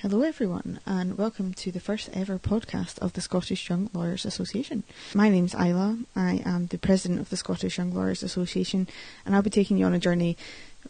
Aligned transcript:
Hello, 0.00 0.20
everyone, 0.20 0.78
and 0.84 1.16
welcome 1.16 1.54
to 1.54 1.72
the 1.72 1.80
first 1.80 2.10
ever 2.12 2.38
podcast 2.38 2.98
of 2.98 3.14
the 3.14 3.22
Scottish 3.22 3.70
Young 3.70 3.88
Lawyers 3.94 4.26
Association. 4.26 4.82
My 5.14 5.30
name's 5.30 5.54
Isla. 5.54 5.96
I 6.14 6.42
am 6.44 6.66
the 6.66 6.76
president 6.76 7.18
of 7.18 7.30
the 7.30 7.36
Scottish 7.38 7.78
Young 7.78 7.94
Lawyers 7.94 8.22
Association, 8.22 8.88
and 9.24 9.34
I'll 9.34 9.40
be 9.40 9.48
taking 9.48 9.78
you 9.78 9.86
on 9.86 9.94
a 9.94 9.98
journey 9.98 10.36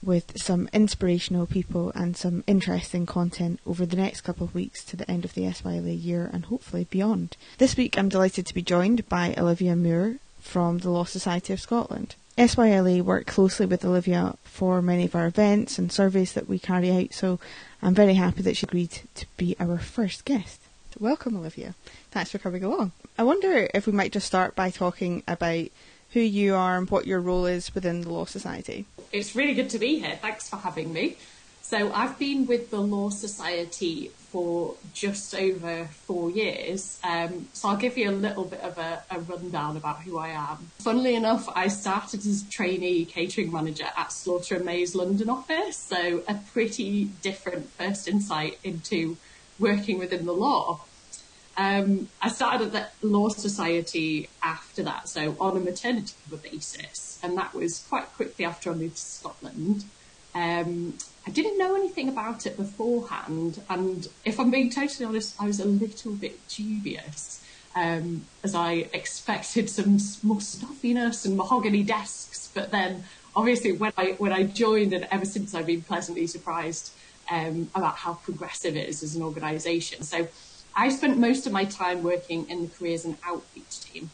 with 0.03 0.37
some 0.37 0.69
inspirational 0.73 1.47
people 1.47 1.93
and 1.95 2.17
some 2.17 2.43
interesting 2.49 3.07
content 3.07 3.61
over 3.65 3.87
the 3.87 3.95
next 3.95 4.23
couple 4.23 4.45
of 4.45 4.57
weeks 4.57 4.83
to 4.87 4.97
the 4.97 5.09
end 5.09 5.25
of 5.25 5.35
the 5.35 5.43
SYLA 5.43 5.93
year 5.93 6.29
and 6.33 6.47
hopefully 6.47 6.89
beyond. 6.91 7.37
This 7.59 7.77
week, 7.77 7.97
I'm 7.97 8.09
delighted 8.09 8.45
to 8.47 8.55
be 8.55 8.63
joined 8.63 9.09
by 9.09 9.37
Olivia 9.39 9.77
Moore 9.77 10.17
from 10.41 10.79
the 10.79 10.91
Law 10.91 11.05
Society 11.05 11.53
of 11.53 11.61
Scotland. 11.61 12.17
SYLA 12.39 13.03
work 13.03 13.27
closely 13.27 13.65
with 13.65 13.85
Olivia 13.85 14.37
for 14.45 14.83
many 14.83 15.07
of 15.07 15.15
our 15.15 15.27
events 15.27 15.79
and 15.79 15.91
surveys 15.91 16.35
that 16.35 16.49
we 16.49 16.59
carry 16.59 16.91
out, 16.91 17.15
so 17.15 17.41
I'm 17.81 17.95
very 17.95 18.15
happy 18.15 18.43
that 18.43 18.59
she 18.59 18.67
agreed 18.67 19.01
to 19.15 19.27
be 19.39 19.57
our 19.59 19.79
first 19.79 20.27
guest. 20.27 20.61
Welcome, 20.99 21.37
Olivia. 21.37 21.75
Thanks 22.11 22.31
for 22.31 22.39
coming 22.39 22.63
along. 22.63 22.93
I 23.17 23.23
wonder 23.23 23.69
if 23.73 23.87
we 23.87 23.93
might 23.93 24.13
just 24.13 24.27
start 24.27 24.55
by 24.55 24.71
talking 24.71 25.23
about 25.27 25.69
who 26.13 26.21
you 26.21 26.55
are 26.55 26.77
and 26.77 26.89
what 26.91 27.07
your 27.07 27.21
role 27.21 27.47
is 27.47 27.75
within 27.75 28.03
the 28.03 28.11
Law 28.11 28.27
Society. 28.27 28.85
It's 29.13 29.35
really 29.35 29.55
good 29.55 29.71
to 29.71 29.79
be 29.79 29.99
here. 29.99 30.19
Thanks 30.21 30.49
for 30.49 30.57
having 30.57 30.93
me. 30.93 31.17
So, 31.63 31.91
I've 31.93 32.19
been 32.19 32.47
with 32.47 32.71
the 32.71 32.81
Law 32.81 33.11
Society 33.11 34.11
for 34.37 34.75
just 34.93 35.35
over 35.35 35.87
four 35.87 36.31
years. 36.31 37.01
Um, 37.03 37.49
so, 37.55 37.71
I'll 37.71 37.79
give 37.79 37.97
you 37.97 38.11
a 38.11 38.13
little 38.13 38.45
bit 38.45 38.61
of 38.61 38.77
a, 38.77 39.03
a, 39.11 39.19
rundown 39.21 39.79
about 39.79 40.03
who 40.03 40.19
I 40.19 40.29
am. 40.29 40.59
Funnily 40.79 41.15
enough, 41.15 41.49
I 41.57 41.69
started 41.69 42.21
as 42.27 42.43
trainee 42.51 43.07
catering 43.07 43.51
manager 43.51 43.87
at 43.97 44.13
Slaughter 44.13 44.57
and 44.57 44.67
May's 44.67 44.95
London 44.95 45.31
office. 45.31 45.79
So, 45.79 46.23
a 46.29 46.35
pretty 46.53 47.05
different 47.23 47.71
first 47.71 48.09
insight 48.09 48.59
into 48.63 49.17
working 49.59 49.99
within 49.99 50.27
the 50.27 50.35
law. 50.35 50.81
Um, 51.57 52.09
I 52.21 52.29
started 52.29 52.75
at 52.75 53.01
the 53.01 53.07
Law 53.07 53.31
Society 53.31 54.29
after 54.43 54.83
that, 54.83 55.09
so 55.09 55.35
on 55.41 55.57
a 55.57 55.61
maternity 55.61 56.13
cover 56.29 56.43
basis, 56.43 57.19
and 57.23 57.39
that 57.39 57.55
was 57.55 57.87
quite 57.89 58.13
quickly 58.17 58.45
after 58.45 58.71
I 58.71 58.75
moved 58.75 58.97
to 58.97 59.03
Scotland. 59.03 59.87
Um, 60.37 60.93
I 61.27 61.31
didn't 61.31 61.57
know 61.57 61.75
anything 61.75 62.11
about 62.11 62.45
it 62.45 62.59
beforehand, 62.59 63.63
and 63.71 64.07
if 64.25 64.39
I'm 64.39 64.51
being 64.51 64.71
totally 64.71 65.07
honest, 65.07 65.35
I 65.41 65.47
was 65.47 65.61
a 65.61 65.65
little 65.65 66.13
bit 66.13 66.47
dubious, 66.47 67.43
um, 67.75 68.27
as 68.45 68.55
I 68.55 68.87
expected 68.93 69.71
some 69.71 69.99
more 70.23 70.43
stuffiness 70.43 71.25
and 71.25 71.39
mahogany 71.39 71.83
desks. 71.83 72.51
But 72.55 72.71
then, 72.71 73.05
obviously, 73.35 73.73
when 73.73 73.93
I 73.97 74.15
when 74.19 74.33
I 74.33 74.43
joined, 74.43 74.93
and 74.93 75.09
ever 75.11 75.25
since, 75.25 75.55
I've 75.55 75.67
been 75.67 75.83
pleasantly 75.83 76.27
surprised 76.27 76.93
um, 77.31 77.71
about 77.75 77.97
how 77.97 78.15
progressive 78.15 78.77
it 78.77 78.87
is 78.91 79.03
as 79.03 79.17
an 79.17 79.23
organisation. 79.23 80.03
So, 80.03 80.29
I 80.77 80.91
spent 80.91 81.17
most 81.17 81.47
of 81.47 81.53
my 81.53 81.65
time 81.65 82.03
working 82.03 82.49
in 82.51 82.61
the 82.65 82.69
careers 82.69 83.07
and 83.07 83.17
outreach 83.25 83.81
team, 83.81 84.11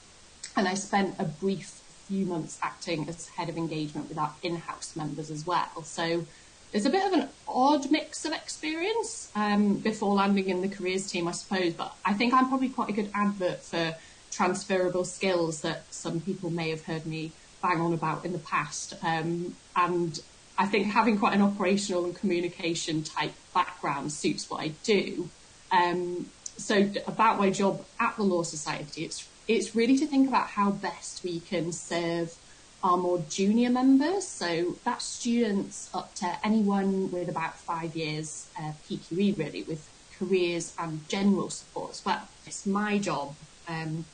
and 0.56 0.68
I 0.68 0.74
spent 0.74 1.16
a 1.18 1.24
brief 1.24 1.81
few 2.12 2.26
months 2.26 2.58
acting 2.62 3.08
as 3.08 3.28
head 3.28 3.48
of 3.48 3.56
engagement 3.56 4.06
with 4.06 4.18
our 4.18 4.34
in-house 4.42 4.94
members 4.94 5.30
as 5.30 5.46
well. 5.46 5.82
So 5.82 6.26
it's 6.70 6.84
a 6.84 6.90
bit 6.90 7.06
of 7.06 7.14
an 7.14 7.28
odd 7.48 7.90
mix 7.90 8.26
of 8.26 8.32
experience 8.32 9.30
um, 9.34 9.78
before 9.78 10.12
landing 10.14 10.50
in 10.50 10.60
the 10.60 10.68
careers 10.68 11.10
team, 11.10 11.26
I 11.26 11.32
suppose. 11.32 11.72
But 11.72 11.94
I 12.04 12.12
think 12.12 12.34
I'm 12.34 12.48
probably 12.48 12.68
quite 12.68 12.90
a 12.90 12.92
good 12.92 13.10
advert 13.14 13.62
for 13.62 13.96
transferable 14.30 15.06
skills 15.06 15.62
that 15.62 15.84
some 15.90 16.20
people 16.20 16.50
may 16.50 16.68
have 16.68 16.84
heard 16.84 17.06
me 17.06 17.32
bang 17.62 17.80
on 17.80 17.94
about 17.94 18.26
in 18.26 18.32
the 18.32 18.38
past. 18.40 18.92
Um, 19.02 19.56
and 19.74 20.20
I 20.58 20.66
think 20.66 20.88
having 20.88 21.18
quite 21.18 21.32
an 21.32 21.40
operational 21.40 22.04
and 22.04 22.14
communication 22.14 23.04
type 23.04 23.32
background 23.54 24.12
suits 24.12 24.50
what 24.50 24.60
I 24.60 24.68
do. 24.84 25.30
Um, 25.70 26.26
so 26.58 26.90
about 27.06 27.38
my 27.38 27.48
job 27.48 27.82
at 27.98 28.16
the 28.18 28.22
Law 28.22 28.42
Society, 28.42 29.06
it's 29.06 29.26
it's 29.54 29.74
really 29.74 29.96
to 29.98 30.06
think 30.06 30.28
about 30.28 30.48
how 30.48 30.70
best 30.70 31.24
we 31.24 31.40
can 31.40 31.72
serve 31.72 32.36
our 32.82 32.96
more 32.96 33.22
junior 33.28 33.70
members. 33.70 34.26
So 34.26 34.76
that's 34.84 35.04
students 35.04 35.88
up 35.94 36.14
to 36.16 36.36
anyone 36.44 37.10
with 37.10 37.28
about 37.28 37.58
five 37.58 37.94
years 37.94 38.48
uh, 38.58 38.72
PQE, 38.88 39.38
really, 39.38 39.62
with 39.62 39.88
careers 40.18 40.74
and 40.78 41.08
general 41.08 41.50
support 41.50 41.92
as 41.92 42.04
well. 42.04 42.28
It's 42.46 42.66
my 42.66 42.98
job, 42.98 43.34
um, 43.68 44.04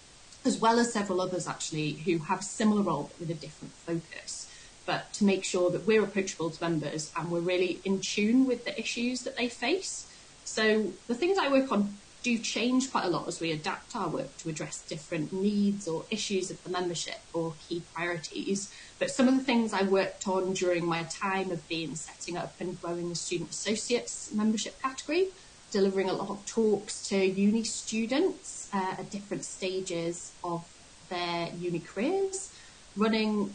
as 0.45 0.59
well 0.59 0.79
as 0.79 0.93
several 0.93 1.21
others 1.21 1.49
actually, 1.49 1.93
who 1.93 2.19
have 2.19 2.41
a 2.41 2.45
similar 2.45 2.83
role 2.83 3.05
but 3.05 3.21
with 3.21 3.31
a 3.31 3.41
different 3.41 3.73
focus. 3.75 4.51
But 4.87 5.13
to 5.15 5.25
make 5.25 5.45
sure 5.45 5.71
that 5.71 5.87
we're 5.87 6.03
approachable 6.03 6.51
to 6.51 6.63
members 6.63 7.13
and 7.17 7.31
we're 7.31 7.41
really 7.41 7.81
in 7.85 8.01
tune 8.01 8.47
with 8.47 8.65
the 8.65 8.79
issues 8.79 9.23
that 9.23 9.37
they 9.37 9.49
face. 9.49 10.07
So 10.45 10.93
the 11.07 11.15
things 11.15 11.37
I 11.39 11.49
work 11.49 11.71
on 11.71 11.95
do 12.23 12.39
change 12.39 12.91
quite 12.91 13.05
a 13.05 13.09
lot 13.09 13.29
as 13.29 13.41
we 13.41 13.53
adapt 13.53 13.95
our 13.95 14.09
work 14.09 14.37
to 14.39 14.49
address 14.49 14.83
different 14.89 15.33
needs 15.33 15.87
or 15.87 16.05
issues 16.11 16.51
of 16.51 16.63
the 16.65 16.71
membership 16.71 17.21
or 17.33 17.55
key 17.69 17.83
priorities. 17.95 18.73
But 18.99 19.11
some 19.11 19.29
of 19.29 19.37
the 19.37 19.45
things 19.45 19.73
I 19.73 19.83
worked 19.83 20.27
on 20.27 20.53
during 20.53 20.85
my 20.85 21.05
time 21.05 21.51
have 21.51 21.67
been 21.69 21.95
setting 21.95 22.37
up 22.37 22.55
and 22.61 22.81
growing 22.81 23.09
the 23.09 23.15
Student 23.15 23.51
Associates 23.51 24.31
membership 24.33 24.81
category, 24.83 25.29
delivering 25.71 26.09
a 26.09 26.13
lot 26.13 26.31
of 26.31 26.45
talks 26.47 27.09
to 27.09 27.17
uni 27.17 27.63
students 27.65 28.69
uh, 28.73 28.97
at 28.99 29.11
different 29.11 29.45
stages 29.45 30.33
of 30.43 30.67
their 31.09 31.51
uni 31.59 31.81
careers, 31.81 32.53
running 32.97 33.55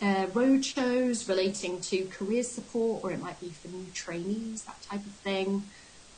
uh, 0.00 0.26
road 0.32 0.64
shows 0.64 1.28
relating 1.28 1.80
to 1.80 2.06
career 2.06 2.42
support, 2.42 3.04
or 3.04 3.10
it 3.10 3.20
might 3.20 3.38
be 3.40 3.50
for 3.50 3.68
new 3.68 3.86
trainees, 3.92 4.62
that 4.62 4.80
type 4.82 5.00
of 5.00 5.12
thing 5.12 5.29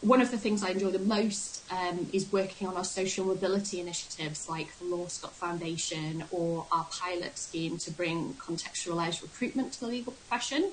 one 0.02 0.20
of 0.20 0.32
the 0.32 0.36
things 0.36 0.64
I 0.64 0.70
enjoy 0.70 0.90
the 0.90 0.98
most 0.98 1.62
um, 1.70 2.08
is 2.12 2.30
working 2.32 2.66
on 2.66 2.76
our 2.76 2.84
social 2.84 3.24
mobility 3.24 3.80
initiatives 3.80 4.48
like 4.48 4.76
the 4.78 4.84
Lawscot 4.84 5.30
Foundation 5.30 6.24
or 6.32 6.66
our 6.72 6.86
pilot 6.90 7.38
scheme 7.38 7.78
to 7.78 7.90
bring 7.92 8.34
contextualised 8.34 9.22
recruitment 9.22 9.72
to 9.74 9.80
the 9.80 9.86
legal 9.86 10.12
profession. 10.12 10.70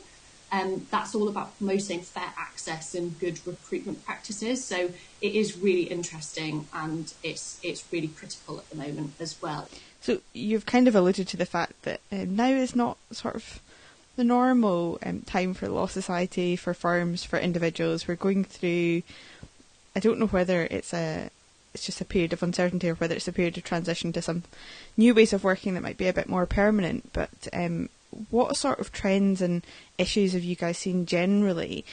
Um, 0.51 0.87
that's 0.89 1.13
all 1.13 1.27
about 1.27 1.55
promoting 1.59 2.01
fair 2.01 2.33
access 2.35 2.95
and 2.95 3.17
good 3.19 3.39
recruitment 3.45 4.03
practices. 4.03 4.65
So 4.65 4.89
it 5.21 5.35
is 5.35 5.55
really 5.55 5.83
interesting 5.83 6.67
and 6.73 7.13
it's 7.21 7.59
it's 7.61 7.83
really 7.91 8.07
critical 8.07 8.57
at 8.57 8.67
the 8.71 8.75
moment 8.75 9.13
as 9.19 9.39
well. 9.43 9.69
So 10.01 10.21
you've 10.33 10.65
kind 10.65 10.87
of 10.87 10.95
alluded 10.95 11.27
to 11.27 11.37
the 11.37 11.45
fact 11.45 11.83
that 11.83 12.01
um, 12.11 12.35
now 12.35 12.47
is 12.49 12.75
not 12.75 12.97
sort 13.11 13.35
of 13.35 13.61
the 14.19 14.25
normal 14.25 14.99
um, 15.05 15.21
time 15.21 15.53
for 15.53 15.69
law 15.69 15.87
society, 15.87 16.57
for 16.57 16.73
firms, 16.73 17.23
for 17.23 17.39
individuals. 17.39 18.05
We're 18.05 18.15
going 18.15 18.43
through. 18.43 19.01
I 19.95 20.01
don't 20.01 20.19
know 20.19 20.27
whether 20.27 20.67
it's 20.69 20.93
a 20.93 21.29
it's 21.73 21.85
just 21.85 22.01
a 22.01 22.05
period 22.05 22.33
of 22.33 22.43
uncertainty 22.43 22.89
or 22.89 22.95
whether 22.95 23.15
it's 23.15 23.29
a 23.29 23.31
period 23.31 23.57
of 23.57 23.63
transition 23.63 24.11
to 24.11 24.21
some 24.21 24.43
new 24.97 25.13
ways 25.13 25.31
of 25.31 25.45
working 25.45 25.73
that 25.73 25.83
might 25.83 25.97
be 25.97 26.09
a 26.09 26.13
bit 26.13 26.27
more 26.27 26.45
permanent. 26.45 27.13
But 27.13 27.47
um, 27.53 27.87
what 28.29 28.57
sort 28.57 28.79
of 28.79 28.91
trends 28.91 29.41
and 29.41 29.63
issues 29.97 30.33
have 30.33 30.43
you 30.43 30.57
guys 30.57 30.77
seen 30.77 31.05
generally 31.05 31.85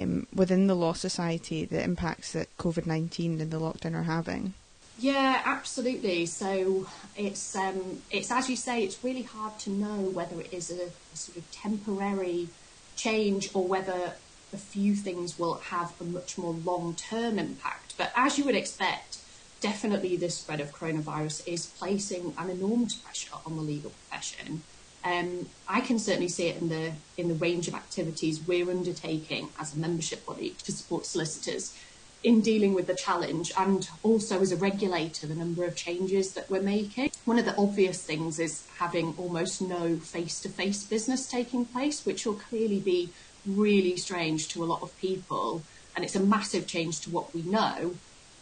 um, 0.00 0.26
within 0.34 0.68
the 0.68 0.74
law 0.74 0.94
society, 0.94 1.66
the 1.66 1.84
impacts 1.84 2.32
that 2.32 2.56
COVID 2.56 2.86
nineteen 2.86 3.42
and 3.42 3.50
the 3.50 3.60
lockdown 3.60 3.94
are 3.94 4.04
having? 4.04 4.54
Yeah, 4.96 5.42
absolutely. 5.44 6.26
So 6.26 6.86
it's 7.16 7.56
um, 7.56 8.02
it's 8.10 8.30
as 8.30 8.48
you 8.48 8.56
say, 8.56 8.84
it's 8.84 9.02
really 9.02 9.22
hard 9.22 9.58
to 9.60 9.70
know 9.70 10.10
whether 10.10 10.40
it 10.40 10.52
is 10.52 10.70
a, 10.70 10.84
a 10.84 11.16
sort 11.16 11.38
of 11.38 11.50
temporary 11.50 12.48
change 12.96 13.50
or 13.54 13.66
whether 13.66 14.14
a 14.52 14.56
few 14.56 14.94
things 14.94 15.36
will 15.38 15.54
have 15.54 15.92
a 16.00 16.04
much 16.04 16.38
more 16.38 16.52
long 16.52 16.94
term 16.94 17.38
impact. 17.38 17.94
But 17.98 18.12
as 18.16 18.38
you 18.38 18.44
would 18.44 18.54
expect, 18.54 19.18
definitely 19.60 20.16
this 20.16 20.38
spread 20.38 20.60
of 20.60 20.72
coronavirus 20.72 21.46
is 21.48 21.66
placing 21.66 22.32
an 22.38 22.50
enormous 22.50 22.94
pressure 22.94 23.34
on 23.44 23.56
the 23.56 23.62
legal 23.62 23.90
profession. 23.90 24.62
Um, 25.04 25.48
I 25.68 25.80
can 25.80 25.98
certainly 25.98 26.28
see 26.28 26.46
it 26.48 26.62
in 26.62 26.68
the 26.68 26.92
in 27.16 27.28
the 27.28 27.34
range 27.34 27.66
of 27.66 27.74
activities 27.74 28.46
we're 28.46 28.70
undertaking 28.70 29.48
as 29.58 29.74
a 29.74 29.78
membership 29.78 30.24
body 30.24 30.54
to 30.62 30.70
support 30.72 31.04
solicitors 31.04 31.76
in 32.24 32.40
dealing 32.40 32.72
with 32.72 32.86
the 32.86 32.94
challenge 32.94 33.52
and 33.56 33.88
also 34.02 34.40
as 34.40 34.50
a 34.50 34.56
regulator 34.56 35.26
the 35.26 35.34
number 35.34 35.64
of 35.64 35.76
changes 35.76 36.32
that 36.32 36.50
we're 36.50 36.62
making. 36.62 37.10
One 37.26 37.38
of 37.38 37.44
the 37.44 37.56
obvious 37.56 38.02
things 38.02 38.38
is 38.38 38.66
having 38.78 39.14
almost 39.18 39.60
no 39.60 39.98
face-to-face 39.98 40.84
business 40.84 41.28
taking 41.28 41.66
place, 41.66 42.06
which 42.06 42.24
will 42.24 42.34
clearly 42.34 42.80
be 42.80 43.10
really 43.46 43.98
strange 43.98 44.48
to 44.48 44.64
a 44.64 44.66
lot 44.66 44.80
of 44.82 44.96
people 44.98 45.62
and 45.94 46.04
it's 46.04 46.16
a 46.16 46.20
massive 46.20 46.66
change 46.66 47.00
to 47.00 47.10
what 47.10 47.32
we 47.34 47.42
know. 47.42 47.94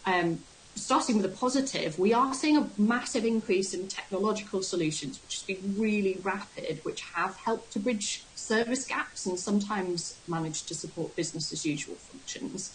Um, 0.06 0.44
starting 0.76 1.16
with 1.16 1.26
a 1.26 1.36
positive, 1.36 1.98
we 1.98 2.14
are 2.14 2.32
seeing 2.34 2.56
a 2.56 2.70
massive 2.78 3.24
increase 3.24 3.74
in 3.74 3.88
technological 3.88 4.62
solutions, 4.62 5.20
which 5.22 5.34
has 5.34 5.42
been 5.42 5.74
really 5.76 6.18
rapid, 6.22 6.80
which 6.84 7.00
have 7.00 7.36
helped 7.36 7.72
to 7.72 7.80
bridge 7.80 8.22
service 8.36 8.86
gaps 8.86 9.26
and 9.26 9.38
sometimes 9.38 10.16
managed 10.28 10.68
to 10.68 10.74
support 10.74 11.16
business 11.16 11.52
as 11.52 11.66
usual 11.66 11.96
functions 11.96 12.72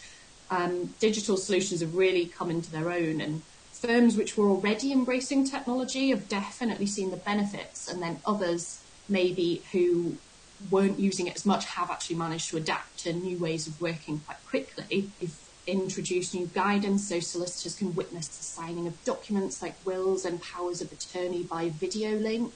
um, 0.50 0.94
digital 1.00 1.38
solutions 1.38 1.82
have 1.82 1.96
really 1.96 2.26
come 2.26 2.50
into 2.50 2.72
their 2.72 2.92
own 2.92 3.22
and 3.22 3.42
firms 3.72 4.18
which 4.18 4.38
were 4.38 4.50
already 4.50 4.92
embracing 4.92 5.46
technology 5.46 6.10
have 6.10 6.28
definitely 6.28 6.86
seen 6.86 7.12
the 7.12 7.18
benefits 7.18 7.88
and 7.88 8.02
then 8.02 8.20
others 8.26 8.80
maybe 9.08 9.62
who 9.72 10.18
weren't 10.72 11.00
using 11.00 11.28
it 11.28 11.36
as 11.36 11.46
much 11.46 11.66
have 11.66 11.92
actually 11.92 12.16
managed 12.16 12.50
to 12.50 12.58
adapt 12.58 13.00
to 13.00 13.14
new 13.14 13.38
ways 13.38 13.68
of 13.68 13.80
working 13.80 14.20
quite 14.20 14.44
quickly. 14.48 15.12
If 15.22 15.48
introduced 15.68 16.34
new 16.34 16.48
guidance 16.48 17.10
so 17.10 17.20
solicitors 17.20 17.76
can 17.76 17.94
witness 17.94 18.28
the 18.30 18.44
signing 18.44 18.88
of 18.88 19.04
documents 19.04 19.62
like 19.62 19.76
wills 19.86 20.24
and 20.24 20.42
powers 20.42 20.82
of 20.82 20.92
attorney 20.92 21.44
by 21.44 21.70
video 21.70 22.12
link. 22.18 22.54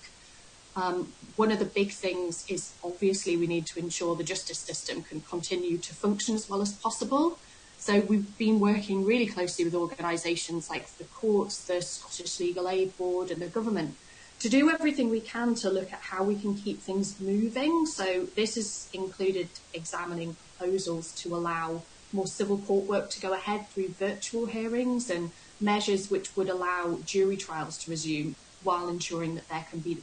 Um, 0.75 1.11
one 1.35 1.51
of 1.51 1.59
the 1.59 1.65
big 1.65 1.91
things 1.91 2.45
is 2.47 2.73
obviously 2.81 3.35
we 3.35 3.47
need 3.47 3.65
to 3.67 3.79
ensure 3.79 4.15
the 4.15 4.23
justice 4.23 4.59
system 4.59 5.03
can 5.03 5.19
continue 5.21 5.77
to 5.77 5.93
function 5.93 6.35
as 6.35 6.49
well 6.49 6.61
as 6.61 6.71
possible. 6.71 7.37
So 7.81 7.99
we've 8.01 8.37
been 8.37 8.59
working 8.59 9.05
really 9.05 9.25
closely 9.25 9.65
with 9.65 9.73
organisations 9.73 10.69
like 10.69 10.87
the 10.97 11.03
courts, 11.05 11.65
the 11.65 11.81
Scottish 11.81 12.39
Legal 12.39 12.69
Aid 12.69 12.95
Board 12.95 13.31
and 13.31 13.41
the 13.41 13.47
government 13.47 13.95
to 14.37 14.49
do 14.49 14.69
everything 14.69 15.09
we 15.09 15.19
can 15.19 15.55
to 15.55 15.69
look 15.71 15.91
at 15.91 15.99
how 15.99 16.23
we 16.23 16.35
can 16.35 16.53
keep 16.53 16.79
things 16.79 17.19
moving. 17.19 17.87
So 17.87 18.27
this 18.35 18.53
has 18.53 18.87
included 18.93 19.49
examining 19.73 20.35
proposals 20.35 21.11
to 21.23 21.35
allow 21.35 21.81
more 22.13 22.27
civil 22.27 22.59
court 22.59 22.85
work 22.85 23.09
to 23.09 23.19
go 23.19 23.33
ahead 23.33 23.67
through 23.69 23.89
virtual 23.89 24.45
hearings 24.45 25.09
and 25.09 25.31
measures 25.59 26.11
which 26.11 26.37
would 26.37 26.49
allow 26.49 26.99
jury 27.03 27.35
trials 27.35 27.79
to 27.79 27.89
resume 27.89 28.35
while 28.63 28.89
ensuring 28.89 29.33
that 29.33 29.49
there 29.49 29.65
can 29.71 29.79
be 29.79 29.95
the 29.95 30.01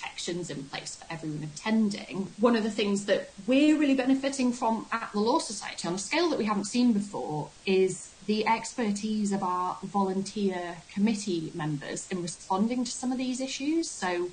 protections 0.00 0.50
in 0.50 0.64
place 0.64 0.96
for 0.96 1.12
everyone 1.12 1.48
attending. 1.54 2.32
One 2.38 2.56
of 2.56 2.62
the 2.62 2.70
things 2.70 3.06
that 3.06 3.30
we're 3.46 3.76
really 3.76 3.94
benefiting 3.94 4.52
from 4.52 4.86
at 4.92 5.10
the 5.12 5.20
Law 5.20 5.38
Society 5.38 5.88
on 5.88 5.94
a 5.94 5.98
scale 5.98 6.30
that 6.30 6.38
we 6.38 6.44
haven't 6.44 6.64
seen 6.64 6.92
before 6.92 7.50
is 7.66 8.10
the 8.26 8.46
expertise 8.46 9.32
of 9.32 9.42
our 9.42 9.76
volunteer 9.82 10.76
committee 10.92 11.52
members 11.54 12.08
in 12.10 12.22
responding 12.22 12.84
to 12.84 12.90
some 12.90 13.12
of 13.12 13.18
these 13.18 13.40
issues. 13.40 13.90
So, 13.90 14.30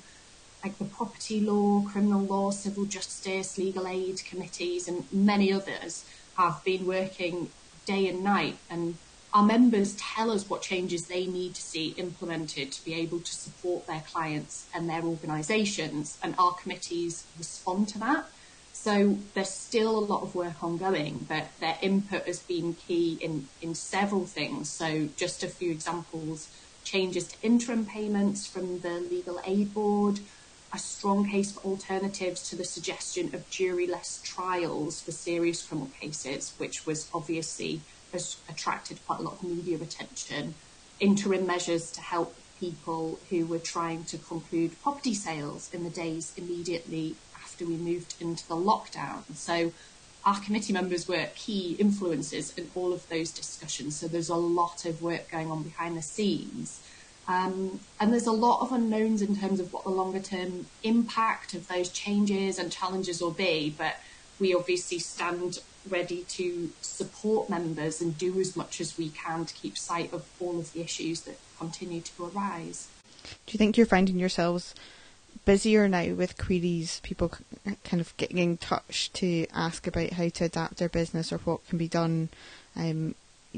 like 0.64 0.78
the 0.78 0.84
property 0.84 1.40
law, 1.40 1.82
criminal 1.82 2.22
law, 2.22 2.50
civil 2.50 2.84
justice, 2.84 3.58
legal 3.58 3.86
aid 3.86 4.24
committees, 4.24 4.88
and 4.88 5.04
many 5.12 5.52
others 5.52 6.04
have 6.36 6.62
been 6.64 6.86
working 6.86 7.50
day 7.86 8.08
and 8.08 8.22
night 8.22 8.56
and 8.70 8.96
our 9.34 9.44
members 9.44 9.94
tell 9.96 10.30
us 10.30 10.48
what 10.48 10.62
changes 10.62 11.06
they 11.06 11.26
need 11.26 11.54
to 11.54 11.60
see 11.60 11.88
implemented 11.98 12.72
to 12.72 12.84
be 12.84 12.94
able 12.94 13.20
to 13.20 13.34
support 13.34 13.86
their 13.86 14.02
clients 14.10 14.66
and 14.74 14.88
their 14.88 15.02
organisations, 15.02 16.18
and 16.22 16.34
our 16.38 16.52
committees 16.52 17.24
respond 17.36 17.88
to 17.88 17.98
that. 17.98 18.26
So 18.72 19.18
there's 19.34 19.50
still 19.50 19.98
a 19.98 20.06
lot 20.06 20.22
of 20.22 20.34
work 20.34 20.62
ongoing, 20.62 21.26
but 21.28 21.48
their 21.60 21.76
input 21.82 22.26
has 22.26 22.38
been 22.38 22.74
key 22.74 23.18
in, 23.20 23.48
in 23.60 23.74
several 23.74 24.24
things. 24.24 24.70
So 24.70 25.08
just 25.16 25.42
a 25.42 25.48
few 25.48 25.72
examples 25.72 26.48
changes 26.84 27.28
to 27.28 27.36
interim 27.42 27.84
payments 27.84 28.46
from 28.46 28.80
the 28.80 29.00
Legal 29.00 29.40
Aid 29.44 29.74
Board, 29.74 30.20
a 30.72 30.78
strong 30.78 31.28
case 31.28 31.52
for 31.52 31.60
alternatives 31.60 32.48
to 32.48 32.56
the 32.56 32.64
suggestion 32.64 33.34
of 33.34 33.50
jury-less 33.50 34.22
trials 34.22 35.02
for 35.02 35.12
serious 35.12 35.62
criminal 35.66 35.90
cases, 36.00 36.54
which 36.56 36.86
was 36.86 37.10
obviously 37.12 37.80
has 38.12 38.36
attracted 38.48 38.98
quite 39.06 39.20
a 39.20 39.22
lot 39.22 39.34
of 39.34 39.42
media 39.42 39.76
attention, 39.76 40.54
interim 41.00 41.46
measures 41.46 41.90
to 41.92 42.00
help 42.00 42.34
people 42.58 43.18
who 43.30 43.46
were 43.46 43.58
trying 43.58 44.04
to 44.04 44.18
conclude 44.18 44.80
property 44.82 45.14
sales 45.14 45.70
in 45.72 45.84
the 45.84 45.90
days 45.90 46.32
immediately 46.36 47.14
after 47.36 47.64
we 47.64 47.76
moved 47.76 48.14
into 48.20 48.46
the 48.48 48.56
lockdown. 48.56 49.22
So 49.34 49.72
our 50.24 50.40
committee 50.40 50.72
members 50.72 51.08
were 51.08 51.28
key 51.34 51.76
influences 51.78 52.52
in 52.56 52.70
all 52.74 52.92
of 52.92 53.08
those 53.08 53.30
discussions. 53.30 53.96
So 53.96 54.08
there's 54.08 54.28
a 54.28 54.34
lot 54.34 54.84
of 54.84 55.00
work 55.00 55.30
going 55.30 55.50
on 55.50 55.62
behind 55.62 55.96
the 55.96 56.02
scenes. 56.02 56.80
Um, 57.28 57.80
and 58.00 58.12
there's 58.12 58.26
a 58.26 58.32
lot 58.32 58.62
of 58.62 58.72
unknowns 58.72 59.22
in 59.22 59.36
terms 59.36 59.60
of 59.60 59.72
what 59.72 59.84
the 59.84 59.90
longer 59.90 60.18
term 60.20 60.66
impact 60.82 61.54
of 61.54 61.68
those 61.68 61.90
changes 61.90 62.58
and 62.58 62.72
challenges 62.72 63.20
will 63.20 63.30
be. 63.30 63.74
But 63.76 63.96
we 64.40 64.54
obviously 64.54 64.98
stand 64.98 65.58
ready 65.90 66.24
to 66.28 66.70
support 66.80 67.50
members 67.50 68.00
and 68.00 68.16
do 68.16 68.38
as 68.40 68.56
much 68.56 68.80
as 68.80 68.96
we 68.98 69.10
can 69.10 69.44
to 69.46 69.54
keep 69.54 69.76
sight 69.76 70.12
of 70.12 70.26
all 70.40 70.58
of 70.58 70.72
the 70.72 70.80
issues 70.80 71.22
that 71.22 71.38
continue 71.58 72.00
to 72.00 72.24
arise. 72.26 72.88
Do 73.46 73.52
you 73.52 73.58
think 73.58 73.76
you're 73.76 73.86
finding 73.86 74.18
yourselves 74.18 74.74
busier 75.44 75.88
now 75.88 76.12
with 76.12 76.36
queries, 76.36 77.00
people 77.02 77.32
kind 77.84 78.00
of 78.00 78.14
getting 78.18 78.38
in 78.38 78.56
touch 78.58 79.10
to 79.14 79.46
ask 79.54 79.86
about 79.86 80.10
how 80.10 80.28
to 80.28 80.44
adapt 80.44 80.76
their 80.76 80.90
business 80.90 81.32
or 81.32 81.38
what 81.38 81.66
can 81.68 81.78
be 81.78 81.88
done, 81.88 82.28
um, 82.76 83.14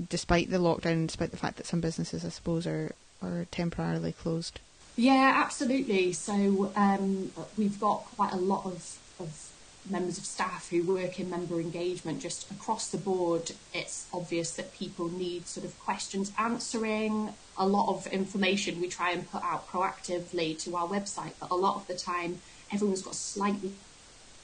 despite 0.08 0.50
the 0.50 0.58
lockdown, 0.58 1.06
despite 1.06 1.32
the 1.32 1.36
fact 1.36 1.56
that 1.56 1.66
some 1.66 1.80
businesses, 1.80 2.24
I 2.24 2.28
suppose, 2.28 2.66
are, 2.66 2.92
are 3.20 3.46
temporarily 3.50 4.12
closed? 4.12 4.60
Yeah, 4.96 5.32
absolutely. 5.34 6.12
So 6.12 6.72
um, 6.76 7.32
we've 7.56 7.80
got 7.80 8.04
quite 8.16 8.32
a 8.32 8.36
lot 8.36 8.66
of, 8.66 8.98
of 9.18 9.50
members 9.88 10.18
of 10.18 10.24
staff 10.24 10.68
who 10.70 10.82
work 10.82 11.18
in 11.18 11.30
member 11.30 11.60
engagement 11.60 12.20
just 12.20 12.50
across 12.50 12.90
the 12.90 12.98
board 12.98 13.52
it's 13.72 14.06
obvious 14.12 14.52
that 14.52 14.74
people 14.74 15.08
need 15.08 15.46
sort 15.46 15.64
of 15.64 15.78
questions 15.80 16.32
answering. 16.38 17.32
A 17.56 17.66
lot 17.66 17.88
of 17.88 18.06
information 18.08 18.80
we 18.80 18.88
try 18.88 19.10
and 19.12 19.30
put 19.30 19.42
out 19.42 19.68
proactively 19.68 20.58
to 20.64 20.76
our 20.76 20.86
website 20.86 21.32
but 21.40 21.50
a 21.50 21.56
lot 21.56 21.76
of 21.76 21.86
the 21.86 21.94
time 21.94 22.40
everyone's 22.72 23.02
got 23.02 23.14
slightly 23.14 23.72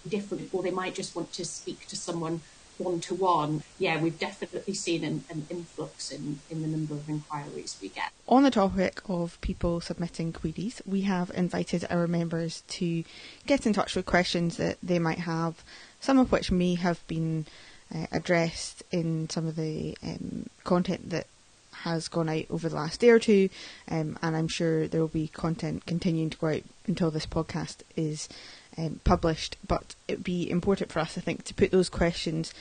different 0.09 0.49
or 0.53 0.63
they 0.63 0.71
might 0.71 0.95
just 0.95 1.15
want 1.15 1.33
to 1.33 1.45
speak 1.45 1.87
to 1.89 1.97
someone 1.97 2.41
one 2.79 3.01
to 3.01 3.15
one, 3.15 3.63
yeah, 3.79 4.01
we've 4.01 4.19
definitely 4.19 4.75
seen 4.75 5.05
an, 5.05 5.25
an, 5.31 5.47
influx 5.51 6.11
in, 6.11 6.41
in 6.51 6.63
the 6.63 6.69
number 6.69 6.95
of 6.95 7.09
inquiries 7.09 7.77
we 7.81 7.89
get. 7.89 8.11
On 8.29 8.43
the 8.43 8.51
topic 8.51 9.01
of 9.09 9.41
people 9.41 9.81
submitting 9.81 10.33
queries, 10.33 10.83
we 10.87 11.03
have 11.03 11.31
invited 11.35 11.87
our 11.91 12.07
members 12.07 12.63
to 12.69 13.05
get 13.47 13.67
in 13.67 13.73
touch 13.73 13.95
with 13.97 14.07
questions 14.07 14.57
that 14.57 14.79
they 14.83 14.99
might 14.99 15.21
have, 15.21 15.63
some 16.01 16.19
of 16.19 16.33
which 16.33 16.51
may 16.51 16.75
have 16.75 17.07
been 17.07 17.47
uh, 17.95 18.07
addressed 18.13 18.83
in 18.91 19.29
some 19.31 19.47
of 19.47 19.57
the 19.57 19.97
um, 20.03 20.47
content 20.65 21.11
that 21.11 21.27
has 21.83 22.09
gone 22.09 22.29
out 22.29 22.45
over 22.51 22.69
the 22.69 22.77
last 22.77 23.01
day 23.01 23.11
or 23.11 23.19
two, 23.19 23.49
um, 23.89 24.19
and 24.23 24.37
I'm 24.37 24.49
sure 24.49 24.89
there 24.89 25.01
will 25.01 25.09
be 25.09 25.29
content 25.29 25.87
continuing 25.87 26.31
to 26.31 26.39
go 26.39 26.49
out 26.49 26.63
until 26.87 27.11
this 27.11 27.27
podcast 27.27 27.77
is 27.97 28.29
um, 28.79 29.01
published, 29.05 29.57
but 29.67 29.95
it 30.09 30.15
would 30.15 30.25
be 30.25 30.51
important 30.51 30.93
for 30.93 31.01
us, 31.01 31.17
I 31.17 31.21
think, 31.21 31.45
to 31.45 31.55
put 31.55 31.71
those 31.71 31.89
questions 31.89 32.53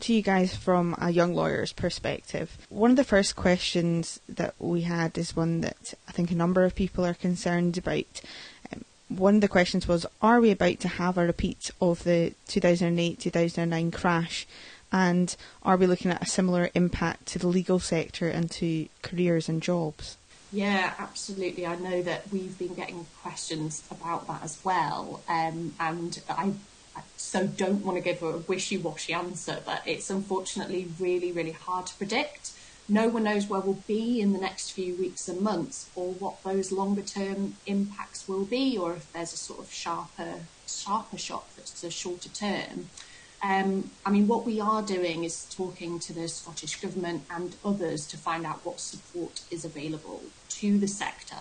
to 0.00 0.14
you 0.14 0.22
guys 0.22 0.56
from 0.56 0.96
a 0.98 1.10
young 1.10 1.34
lawyer's 1.34 1.72
perspective. 1.72 2.56
One 2.68 2.90
of 2.90 2.96
the 2.96 3.04
first 3.04 3.36
questions 3.36 4.20
that 4.28 4.54
we 4.58 4.82
had 4.82 5.16
is 5.18 5.36
one 5.36 5.60
that 5.60 5.94
I 6.08 6.12
think 6.12 6.30
a 6.30 6.34
number 6.36 6.64
of 6.64 6.74
people 6.74 7.04
are 7.04 7.14
concerned 7.14 7.76
about. 7.78 8.20
Um, 8.72 8.84
one 9.08 9.36
of 9.36 9.40
the 9.40 9.48
questions 9.48 9.86
was 9.86 10.06
Are 10.22 10.40
we 10.40 10.50
about 10.50 10.80
to 10.80 10.88
have 10.88 11.18
a 11.18 11.26
repeat 11.26 11.70
of 11.80 12.04
the 12.04 12.32
2008 12.48 13.20
2009 13.20 13.90
crash? 13.90 14.46
And 14.92 15.34
are 15.62 15.76
we 15.76 15.86
looking 15.86 16.10
at 16.10 16.22
a 16.22 16.26
similar 16.26 16.70
impact 16.74 17.26
to 17.26 17.38
the 17.38 17.46
legal 17.46 17.78
sector 17.78 18.28
and 18.28 18.50
to 18.52 18.88
careers 19.02 19.48
and 19.48 19.62
jobs? 19.62 20.16
Yeah, 20.52 20.94
absolutely. 20.98 21.64
I 21.64 21.76
know 21.76 22.02
that 22.02 22.24
we've 22.32 22.58
been 22.58 22.74
getting 22.74 23.06
questions 23.22 23.84
about 23.90 24.26
that 24.26 24.42
as 24.42 24.58
well. 24.64 25.22
Um, 25.28 25.74
and 25.78 26.20
I, 26.28 26.52
I 26.96 27.02
so 27.16 27.46
don't 27.46 27.84
want 27.84 27.98
to 27.98 28.02
give 28.02 28.22
a 28.22 28.38
wishy-washy 28.38 29.12
answer, 29.12 29.58
but 29.64 29.82
it's 29.86 30.10
unfortunately 30.10 30.88
really, 30.98 31.30
really 31.30 31.52
hard 31.52 31.86
to 31.86 31.94
predict. 31.94 32.50
No 32.88 33.06
one 33.06 33.22
knows 33.22 33.46
where 33.46 33.60
we'll 33.60 33.84
be 33.86 34.20
in 34.20 34.32
the 34.32 34.40
next 34.40 34.72
few 34.72 34.96
weeks 34.96 35.28
and 35.28 35.40
months, 35.40 35.88
or 35.94 36.14
what 36.14 36.42
those 36.42 36.72
longer-term 36.72 37.54
impacts 37.64 38.26
will 38.26 38.44
be, 38.44 38.76
or 38.76 38.94
if 38.94 39.12
there's 39.12 39.32
a 39.32 39.36
sort 39.36 39.60
of 39.60 39.72
sharper, 39.72 40.40
sharper 40.66 41.16
shock 41.16 41.48
that's 41.54 41.84
a 41.84 41.90
shorter 41.90 42.28
term. 42.28 42.88
Um, 43.42 43.90
I 44.04 44.10
mean, 44.10 44.26
what 44.26 44.44
we 44.44 44.60
are 44.60 44.82
doing 44.82 45.24
is 45.24 45.46
talking 45.46 45.98
to 46.00 46.12
the 46.12 46.28
Scottish 46.28 46.80
Government 46.80 47.22
and 47.30 47.56
others 47.64 48.06
to 48.08 48.18
find 48.18 48.44
out 48.44 48.64
what 48.66 48.80
support 48.80 49.40
is 49.50 49.64
available 49.64 50.22
to 50.50 50.78
the 50.78 50.88
sector. 50.88 51.36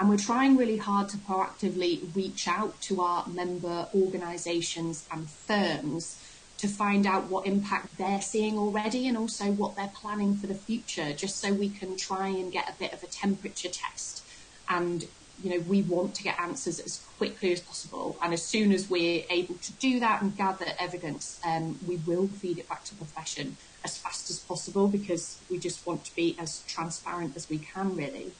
And 0.00 0.08
we're 0.08 0.16
trying 0.16 0.56
really 0.56 0.78
hard 0.78 1.08
to 1.10 1.18
proactively 1.18 2.14
reach 2.16 2.48
out 2.48 2.80
to 2.82 3.00
our 3.00 3.26
member 3.28 3.88
organisations 3.94 5.06
and 5.12 5.28
firms 5.28 6.18
to 6.58 6.66
find 6.66 7.06
out 7.06 7.24
what 7.24 7.46
impact 7.46 7.98
they're 7.98 8.22
seeing 8.22 8.56
already 8.56 9.06
and 9.06 9.16
also 9.16 9.52
what 9.52 9.76
they're 9.76 9.92
planning 9.94 10.36
for 10.36 10.46
the 10.46 10.54
future, 10.54 11.12
just 11.12 11.38
so 11.38 11.52
we 11.52 11.68
can 11.68 11.96
try 11.96 12.28
and 12.28 12.52
get 12.52 12.68
a 12.68 12.78
bit 12.78 12.92
of 12.92 13.02
a 13.02 13.06
temperature 13.06 13.68
test 13.68 14.24
and 14.68 15.06
you 15.42 15.50
know, 15.50 15.60
we 15.60 15.82
want 15.82 16.14
to 16.16 16.22
get 16.22 16.38
answers 16.38 16.80
as 16.80 17.04
quickly 17.18 17.52
as 17.52 17.60
possible. 17.60 18.16
And 18.22 18.32
as 18.32 18.42
soon 18.42 18.72
as 18.72 18.88
we're 18.88 19.24
able 19.30 19.54
to 19.56 19.72
do 19.72 20.00
that 20.00 20.22
and 20.22 20.36
gather 20.36 20.66
evidence, 20.78 21.40
um, 21.44 21.78
we 21.86 21.96
will 21.96 22.28
feed 22.28 22.58
it 22.58 22.68
back 22.68 22.84
to 22.84 22.94
the 22.94 23.04
profession 23.04 23.56
as 23.84 23.98
fast 23.98 24.30
as 24.30 24.38
possible 24.38 24.88
because 24.88 25.38
we 25.50 25.58
just 25.58 25.86
want 25.86 26.04
to 26.04 26.14
be 26.14 26.36
as 26.38 26.62
transparent 26.66 27.36
as 27.36 27.50
we 27.50 27.58
can, 27.58 27.96
really. 27.96 28.32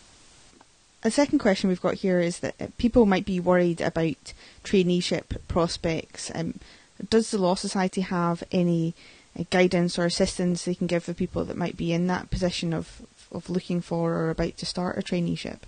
A 1.02 1.10
second 1.10 1.38
question 1.38 1.68
we've 1.68 1.82
got 1.82 1.96
here 1.96 2.18
is 2.18 2.38
that 2.38 2.54
uh, 2.58 2.66
people 2.78 3.04
might 3.04 3.26
be 3.26 3.38
worried 3.38 3.82
about 3.82 4.32
traineeship 4.64 5.36
prospects. 5.48 6.30
Um, 6.34 6.60
does 7.10 7.30
the 7.30 7.38
Law 7.38 7.56
Society 7.56 8.00
have 8.00 8.42
any 8.50 8.94
uh, 9.38 9.44
guidance 9.50 9.98
or 9.98 10.06
assistance 10.06 10.64
they 10.64 10.74
can 10.74 10.86
give 10.86 11.04
for 11.04 11.12
people 11.12 11.44
that 11.44 11.58
might 11.58 11.76
be 11.76 11.92
in 11.92 12.06
that 12.06 12.30
position 12.30 12.72
of, 12.72 13.02
of 13.30 13.50
looking 13.50 13.82
for 13.82 14.14
or 14.14 14.30
about 14.30 14.56
to 14.56 14.64
start 14.64 14.96
a 14.96 15.02
traineeship? 15.02 15.58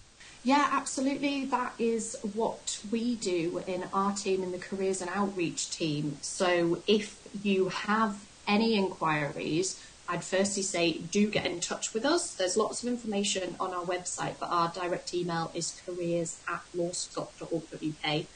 Yeah, 0.47 0.69
absolutely. 0.71 1.45
That 1.47 1.73
is 1.77 2.17
what 2.33 2.81
we 2.93 3.17
do 3.17 3.65
in 3.67 3.83
our 3.93 4.13
team, 4.13 4.45
in 4.45 4.53
the 4.53 4.59
careers 4.59 5.01
and 5.01 5.11
outreach 5.13 5.71
team. 5.71 6.19
So 6.21 6.85
if 6.87 7.21
you 7.43 7.71
have 7.71 8.25
any 8.47 8.77
inquiries, 8.77 9.85
I'd 10.09 10.23
firstly 10.23 10.63
say 10.63 10.99
do 10.99 11.29
get 11.29 11.47
in 11.47 11.59
touch 11.59 11.93
with 11.93 12.05
us. 12.05 12.33
There's 12.33 12.57
lots 12.57 12.85
of 12.85 12.89
information 12.89 13.57
on 13.59 13.75
our 13.75 13.83
website, 13.83 14.35
but 14.39 14.47
our 14.51 14.69
direct 14.69 15.13
email 15.13 15.51
is 15.53 15.83
careers 15.85 16.39
at 16.47 16.63
lawscot.org.uk. 16.77 18.27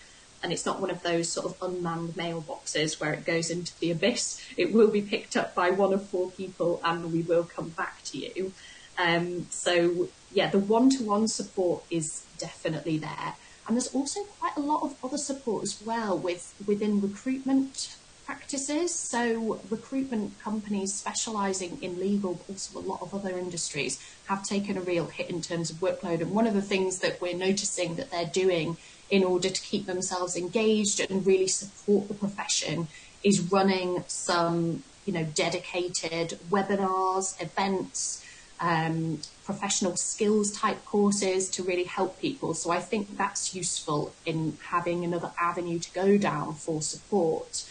And 0.43 0.53
it's 0.53 0.67
not 0.67 0.81
one 0.81 0.91
of 0.91 1.05
those 1.05 1.29
sort 1.29 1.47
of 1.47 1.63
unmanned 1.63 2.15
mailboxes 2.15 3.01
where 3.01 3.13
it 3.13 3.25
goes 3.25 3.51
into 3.51 3.79
the 3.79 3.93
abyss. 3.93 4.41
It 4.57 4.73
will 4.73 4.91
be 4.91 5.03
picked 5.03 5.37
up 5.37 5.55
by 5.55 5.71
one 5.71 5.93
of 5.93 6.09
four 6.09 6.33
people 6.33 6.81
and 6.85 7.13
we 7.13 7.23
will 7.23 7.45
come 7.45 7.69
back 7.69 8.03
to 8.07 8.19
you. 8.19 8.53
Um, 9.01 9.47
so, 9.51 10.09
yeah, 10.33 10.51
the 10.51 10.59
one 10.59 10.91
to 10.91 11.05
one 11.05 11.29
support 11.29 11.85
is 11.91 12.25
definitely 12.39 12.99
there. 12.99 13.35
And 13.67 13.77
there's 13.77 13.95
also 13.95 14.25
quite 14.39 14.57
a 14.57 14.61
lot 14.61 14.83
of 14.83 14.97
other 15.05 15.19
support 15.19 15.63
as 15.63 15.81
well 15.85 16.19
with 16.19 16.55
within 16.67 17.01
recruitment 17.01 17.97
practices. 18.27 18.95
So 18.95 19.61
recruitment 19.71 20.39
companies 20.41 20.95
specialising 20.95 21.79
in 21.83 21.99
legal, 21.99 22.35
but 22.35 22.51
also 22.51 22.79
a 22.79 22.87
lot 22.93 23.03
of 23.03 23.15
other 23.15 23.39
industries, 23.39 23.99
have 24.27 24.45
taken 24.45 24.77
a 24.77 24.81
real 24.81 25.07
hit 25.07 25.31
in 25.31 25.41
terms 25.41 25.71
of 25.71 25.77
workload. 25.77 26.21
And 26.21 26.33
one 26.33 26.47
of 26.47 26.55
the 26.55 26.63
things 26.63 26.99
that 27.01 27.21
we're 27.21 27.37
noticing 27.37 27.97
that 27.97 28.11
they're 28.11 28.27
doing 28.27 28.77
in 29.11 29.25
order 29.25 29.51
to 29.51 29.61
keep 29.63 29.87
themselves 29.87 30.37
engaged 30.37 31.01
and 31.01 31.27
really 31.27 31.49
support 31.49 32.09
the 32.09 32.15
profession 32.15 32.89
is 33.25 33.41
running 33.53 34.05
some, 34.07 34.83
you 35.07 35.13
know, 35.13 35.25
dedicated 35.35 36.39
webinars, 36.51 37.41
events, 37.43 38.25
um, 38.61 39.21
professional 39.45 39.97
skills 39.97 40.53
type 40.53 40.85
courses 40.85 41.49
to 41.51 41.63
really 41.63 41.85
help 41.85 42.21
people. 42.21 42.55
So 42.55 42.71
I 42.71 42.81
think 42.81 43.17
that's 43.17 43.55
useful 43.55 44.13
in 44.27 44.59
having 44.69 45.05
another 45.05 45.33
avenue 45.41 45.79
to 45.79 45.93
go 45.93 46.19
down 46.19 46.55
for 46.55 46.83
support. 46.83 47.65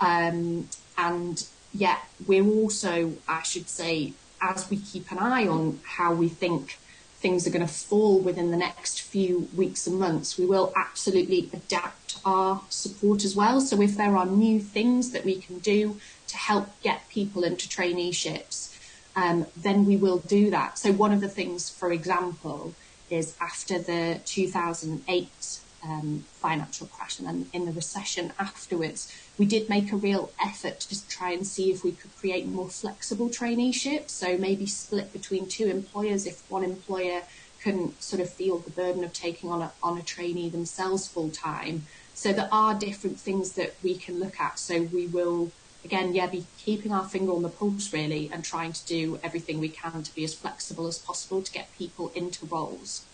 Um, 0.00 0.68
and 0.98 1.46
yet 1.72 1.98
we're 2.26 2.46
also, 2.46 3.14
I 3.26 3.42
should 3.42 3.68
say, 3.68 4.12
as 4.40 4.68
we 4.68 4.76
keep 4.76 5.10
an 5.10 5.18
eye 5.18 5.46
on 5.46 5.80
how 5.82 6.12
we 6.12 6.28
think 6.28 6.78
things 7.16 7.46
are 7.46 7.50
going 7.50 7.66
to 7.66 7.72
fall 7.72 8.20
within 8.20 8.50
the 8.50 8.56
next 8.56 9.00
few 9.00 9.48
weeks 9.56 9.86
and 9.86 9.98
months, 9.98 10.38
we 10.38 10.44
will 10.44 10.72
absolutely 10.76 11.48
adapt 11.52 12.18
our 12.24 12.60
support 12.68 13.24
as 13.24 13.34
well. 13.34 13.60
So 13.60 13.80
if 13.80 13.96
there 13.96 14.16
are 14.16 14.26
new 14.26 14.60
things 14.60 15.12
that 15.12 15.24
we 15.24 15.36
can 15.36 15.58
do 15.60 15.98
to 16.28 16.36
help 16.36 16.68
get 16.82 17.08
people 17.08 17.42
into 17.42 17.68
traineeships, 17.68 18.75
um, 19.16 19.46
then 19.56 19.86
we 19.86 19.96
will 19.96 20.18
do 20.18 20.50
that. 20.50 20.78
So 20.78 20.92
one 20.92 21.12
of 21.12 21.20
the 21.20 21.28
things, 21.28 21.70
for 21.70 21.90
example, 21.90 22.74
is 23.10 23.34
after 23.40 23.78
the 23.78 24.20
2008 24.26 25.60
um, 25.84 26.24
financial 26.32 26.86
crash 26.88 27.18
and 27.18 27.28
then 27.28 27.46
in 27.52 27.64
the 27.64 27.72
recession 27.72 28.32
afterwards, 28.38 29.12
we 29.38 29.46
did 29.46 29.68
make 29.68 29.92
a 29.92 29.96
real 29.96 30.30
effort 30.44 30.80
to 30.80 31.08
try 31.08 31.30
and 31.30 31.46
see 31.46 31.70
if 31.70 31.82
we 31.82 31.92
could 31.92 32.14
create 32.16 32.46
more 32.46 32.68
flexible 32.68 33.28
traineeships. 33.28 34.10
So 34.10 34.36
maybe 34.36 34.66
split 34.66 35.12
between 35.12 35.48
two 35.48 35.66
employers 35.66 36.26
if 36.26 36.48
one 36.50 36.64
employer 36.64 37.22
couldn't 37.62 38.02
sort 38.02 38.20
of 38.20 38.30
feel 38.30 38.58
the 38.58 38.70
burden 38.70 39.02
of 39.02 39.12
taking 39.12 39.50
on 39.50 39.62
a, 39.62 39.72
on 39.82 39.98
a 39.98 40.02
trainee 40.02 40.50
themselves 40.50 41.06
full 41.08 41.30
time. 41.30 41.86
So 42.14 42.32
there 42.32 42.48
are 42.52 42.74
different 42.74 43.18
things 43.18 43.52
that 43.52 43.74
we 43.82 43.96
can 43.96 44.18
look 44.20 44.40
at. 44.40 44.58
So 44.58 44.82
we 44.82 45.06
will 45.06 45.52
again, 45.86 46.14
yeah, 46.14 46.26
be 46.26 46.44
keeping 46.58 46.92
our 46.92 47.04
finger 47.04 47.32
on 47.32 47.42
the 47.42 47.48
pulse 47.48 47.92
really 47.92 48.28
and 48.32 48.44
trying 48.44 48.72
to 48.72 48.84
do 48.86 49.18
everything 49.22 49.60
we 49.60 49.68
can 49.68 50.02
to 50.02 50.14
be 50.14 50.24
as 50.24 50.34
flexible 50.34 50.86
as 50.88 50.98
possible 50.98 51.40
to 51.42 51.52
get 51.52 51.76
people 51.78 52.12
into 52.14 52.44
roles. 52.44 53.04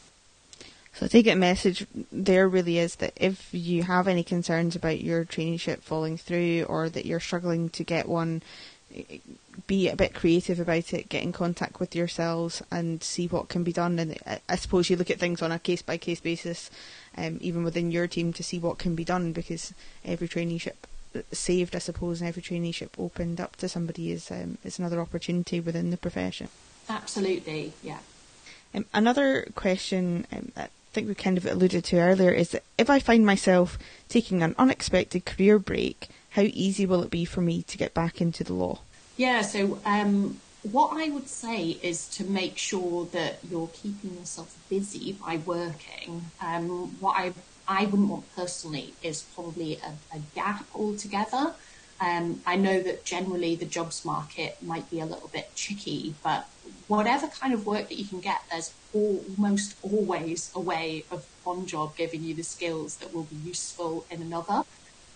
So 0.95 1.07
I 1.07 1.09
take 1.09 1.27
it 1.27 1.37
message 1.37 1.87
there 2.11 2.49
really 2.49 2.79
is 2.79 2.97
that 2.97 3.13
if 3.17 3.49
you 3.53 3.83
have 3.85 4.09
any 4.09 4.23
concerns 4.23 4.77
about 4.77 5.01
your 5.01 5.25
traineeship 5.25 5.81
falling 5.81 6.17
through 6.17 6.65
or 6.65 6.89
that 6.91 7.07
you're 7.07 7.21
struggling 7.21 7.71
to 7.71 7.85
get 7.85 8.09
one, 8.09 8.43
be 9.67 9.89
a 9.89 9.97
bit 9.97 10.15
creative 10.15 10.61
about 10.61 10.93
it, 10.93 11.09
get 11.09 11.23
in 11.23 11.33
contact 11.33 11.81
with 11.81 11.97
yourselves 11.97 12.63
and 12.71 13.03
see 13.03 13.27
what 13.27 13.49
can 13.49 13.65
be 13.65 13.73
done. 13.73 13.99
And 13.99 14.19
I 14.49 14.57
suppose 14.57 14.91
you 14.91 14.97
look 14.97 15.11
at 15.11 15.19
things 15.19 15.41
on 15.41 15.53
a 15.53 15.59
case 15.59 15.83
by 15.83 15.97
case 15.97 16.21
basis, 16.21 16.71
um, 17.17 17.39
even 17.41 17.65
within 17.65 17.91
your 17.91 18.07
team 18.07 18.33
to 18.35 18.43
see 18.43 18.59
what 18.59 18.79
can 18.79 18.95
be 18.95 19.05
done 19.05 19.33
because 19.33 19.73
every 20.05 20.29
traineeship 20.29 20.77
saved, 21.33 21.77
I 21.77 21.79
suppose, 21.79 22.21
and 22.21 22.29
every 22.29 22.43
traineeship 22.43 22.91
opened 22.99 23.41
up 23.41 23.57
to 23.57 23.69
somebody 23.69 24.13
is 24.13 24.31
um, 24.31 24.59
is 24.65 24.79
another 24.79 25.01
opportunity 25.01 25.61
within 25.61 25.91
the 25.91 25.97
profession. 25.97 26.49
Absolutely, 26.89 27.73
yeah. 27.83 27.99
Um, 28.75 28.87
another 28.93 29.49
question 29.55 30.27
um, 30.33 30.53
that 30.55 30.71
I 30.71 30.95
think 30.95 31.09
we 31.09 31.15
kind 31.15 31.39
of 31.39 31.47
alluded 31.47 31.85
to 31.85 31.99
earlier 31.99 32.31
is 32.31 32.51
that 32.51 32.65
if 32.77 32.91
I 32.91 32.99
find 32.99 33.25
myself 33.25 33.79
taking 34.09 34.43
an 34.43 34.55
unexpected 34.59 35.25
career 35.25 35.59
break, 35.59 36.09
how 36.31 36.43
easy 36.43 36.87
will 36.87 37.03
it 37.03 37.11
be 37.11 37.25
for 37.25 37.41
me 37.41 37.63
to 37.63 37.79
get 37.79 37.95
back 37.95 38.21
into 38.21 38.45
the 38.45 38.55
law? 38.55 38.81
Yeah, 39.17 39.43
so 39.43 39.79
um, 39.85 40.41
what 40.63 40.97
I 40.97 41.11
would 41.11 41.29
say 41.29 41.79
is 41.83 42.09
to 42.09 42.25
make 42.25 42.57
sure 42.57 43.07
that 43.07 43.39
you're 43.51 43.71
keeping 43.73 44.17
yourself 44.17 44.57
busy 44.69 45.13
by 45.13 45.39
working. 45.39 46.27
Um, 46.41 46.97
what 47.01 47.19
I 47.19 47.33
I 47.73 47.87
wouldn't 47.87 48.09
want 48.11 48.31
personally 48.31 48.99
is 49.03 49.23
probably 49.35 49.79
a, 49.79 49.99
a 50.15 50.21
gap 50.35 50.69
altogether. 50.75 51.57
Um, 52.01 52.43
I 52.45 52.57
know 52.57 52.83
that 52.83 53.05
generally 53.07 53.57
the 53.57 53.67
jobs 53.67 54.05
market 54.05 54.57
might 54.61 54.91
be 54.91 55.01
a 55.01 55.07
little 55.07 55.29
bit 55.33 55.47
tricky, 55.57 56.19
but 56.23 56.45
whatever 56.87 57.29
kind 57.29 57.55
of 57.55 57.65
work 57.65 57.89
that 57.89 57.99
you 57.99 58.09
can 58.09 58.21
get, 58.21 58.41
there's 58.51 58.75
almost 58.93 59.77
always 59.83 60.51
a 60.55 60.61
way 60.61 61.07
of 61.11 61.25
one 61.45 61.67
job 61.67 61.97
giving 61.97 62.23
you 62.25 62.35
the 62.35 62.43
skills 62.43 62.99
that 62.99 63.13
will 63.13 63.27
be 63.27 63.37
useful 63.37 64.07
in 64.11 64.21
another. 64.21 64.65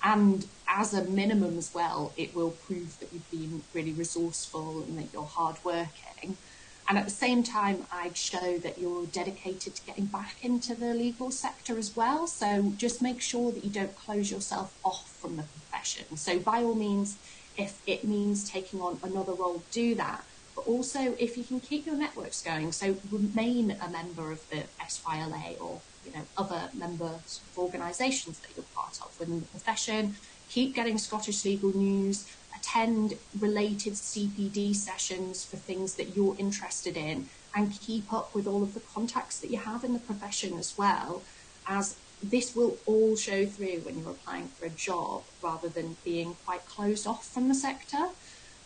And 0.02 0.44
as 0.68 0.94
a 0.94 1.04
minimum 1.10 1.58
as 1.58 1.72
well, 1.74 2.14
it 2.16 2.34
will 2.34 2.52
prove 2.52 2.98
that 3.00 3.12
you've 3.12 3.30
been 3.30 3.64
really 3.74 3.94
resourceful 3.94 4.84
and 4.84 4.96
that 4.98 5.12
you're 5.12 5.26
hardworking. 5.26 6.38
And 6.88 6.96
at 6.96 7.04
the 7.04 7.10
same 7.10 7.42
time, 7.42 7.86
I'd 7.92 8.16
show 8.16 8.58
that 8.58 8.78
you're 8.78 9.06
dedicated 9.06 9.74
to 9.74 9.86
getting 9.86 10.06
back 10.06 10.36
into 10.42 10.74
the 10.74 10.94
legal 10.94 11.32
sector 11.32 11.78
as 11.78 11.96
well. 11.96 12.26
So 12.28 12.72
just 12.76 13.02
make 13.02 13.20
sure 13.20 13.50
that 13.50 13.64
you 13.64 13.70
don't 13.70 13.96
close 13.96 14.30
yourself 14.30 14.72
off 14.84 15.10
from 15.20 15.36
the 15.36 15.42
profession. 15.42 16.16
So 16.16 16.38
by 16.38 16.62
all 16.62 16.76
means, 16.76 17.16
if 17.56 17.80
it 17.86 18.04
means 18.04 18.48
taking 18.48 18.80
on 18.80 19.00
another 19.02 19.32
role, 19.32 19.62
do 19.72 19.94
that. 19.96 20.24
But 20.54 20.66
also, 20.66 21.16
if 21.18 21.36
you 21.36 21.44
can 21.44 21.60
keep 21.60 21.86
your 21.86 21.96
networks 21.96 22.40
going, 22.42 22.72
so 22.72 22.96
remain 23.10 23.76
a 23.82 23.88
member 23.90 24.30
of 24.30 24.48
the 24.50 24.64
SYLA 24.80 25.60
or 25.60 25.80
you 26.04 26.12
know 26.12 26.22
other 26.38 26.70
member 26.72 27.10
organisations 27.58 28.38
that 28.40 28.50
you're 28.56 28.64
part 28.74 28.98
of 29.02 29.18
within 29.18 29.40
the 29.40 29.46
profession. 29.46 30.16
Keep 30.48 30.74
getting 30.74 30.96
Scottish 30.96 31.44
legal 31.44 31.76
news 31.76 32.26
attend 32.66 33.14
related 33.38 33.94
CPD 33.94 34.74
sessions 34.74 35.44
for 35.44 35.56
things 35.56 35.94
that 35.94 36.16
you're 36.16 36.36
interested 36.38 36.96
in 36.96 37.28
and 37.54 37.80
keep 37.80 38.12
up 38.12 38.34
with 38.34 38.46
all 38.46 38.62
of 38.62 38.74
the 38.74 38.80
contacts 38.80 39.38
that 39.40 39.50
you 39.50 39.58
have 39.58 39.84
in 39.84 39.92
the 39.92 39.98
profession 39.98 40.58
as 40.58 40.76
well 40.76 41.22
as 41.68 41.96
this 42.22 42.56
will 42.56 42.76
all 42.86 43.14
show 43.14 43.46
through 43.46 43.80
when 43.80 43.98
you're 43.98 44.10
applying 44.10 44.48
for 44.48 44.66
a 44.66 44.70
job 44.70 45.22
rather 45.42 45.68
than 45.68 45.96
being 46.04 46.34
quite 46.44 46.66
closed 46.66 47.06
off 47.06 47.26
from 47.26 47.48
the 47.48 47.54
sector. 47.54 48.08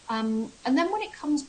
Um, 0.09 0.53
and 0.65 0.79
then 0.79 0.91
when 0.91 1.03
it 1.03 1.13
comes 1.13 1.45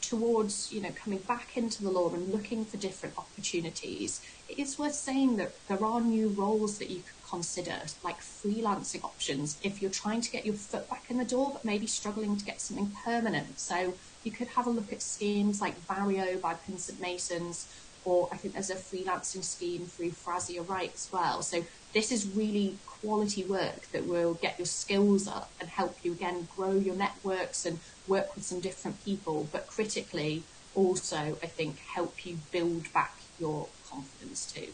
towards 0.00 0.72
you 0.72 0.80
know 0.80 0.90
coming 0.96 1.20
back 1.20 1.56
into 1.56 1.82
the 1.82 1.90
law 1.90 2.12
and 2.12 2.32
looking 2.32 2.64
for 2.64 2.76
different 2.76 3.16
opportunities, 3.18 4.20
it 4.48 4.58
is 4.58 4.78
worth 4.78 4.94
saying 4.94 5.36
that 5.36 5.52
there 5.68 5.84
are 5.84 6.00
new 6.00 6.28
roles 6.28 6.78
that 6.78 6.90
you 6.90 7.02
consider, 7.34 7.80
like 8.04 8.20
freelancing 8.20 9.02
options, 9.02 9.58
if 9.62 9.82
you're 9.82 9.90
trying 9.90 10.20
to 10.20 10.30
get 10.30 10.46
your 10.46 10.54
foot 10.54 10.88
back 10.88 11.04
in 11.10 11.18
the 11.18 11.24
door 11.24 11.50
but 11.52 11.64
maybe 11.64 11.86
struggling 11.86 12.36
to 12.36 12.44
get 12.44 12.60
something 12.60 12.90
permanent. 13.04 13.58
So 13.58 13.94
you 14.22 14.30
could 14.30 14.48
have 14.48 14.66
a 14.68 14.70
look 14.70 14.92
at 14.92 15.02
schemes 15.02 15.60
like 15.60 15.76
Vario 15.88 16.40
by 16.40 16.54
Pinsent 16.54 17.00
Masons, 17.00 17.66
or 18.04 18.28
I 18.32 18.36
think 18.36 18.54
there's 18.54 18.70
a 18.70 18.76
freelancing 18.76 19.42
scheme 19.42 19.86
through 19.86 20.12
Frazier 20.12 20.62
Wright 20.62 20.92
as 20.94 21.08
well. 21.12 21.42
So 21.42 21.64
this 21.92 22.12
is 22.12 22.28
really 22.36 22.78
quality 22.86 23.44
work 23.44 23.88
that 23.92 24.06
will 24.06 24.34
get 24.34 24.58
your 24.58 24.66
skills 24.66 25.26
up 25.26 25.50
and 25.60 25.68
help 25.68 25.96
you 26.04 26.12
again 26.12 26.46
grow 26.56 26.72
your 26.72 26.96
networks 26.96 27.66
and 27.66 27.80
work 28.06 28.34
with 28.34 28.44
some 28.44 28.60
different 28.60 29.04
people, 29.04 29.48
but 29.50 29.66
critically 29.66 30.44
also 30.74 31.38
I 31.42 31.46
think 31.46 31.78
help 31.96 32.24
you 32.26 32.38
build 32.52 32.92
back 32.92 33.14
your 33.40 33.68
confidence 33.90 34.52
too 34.52 34.72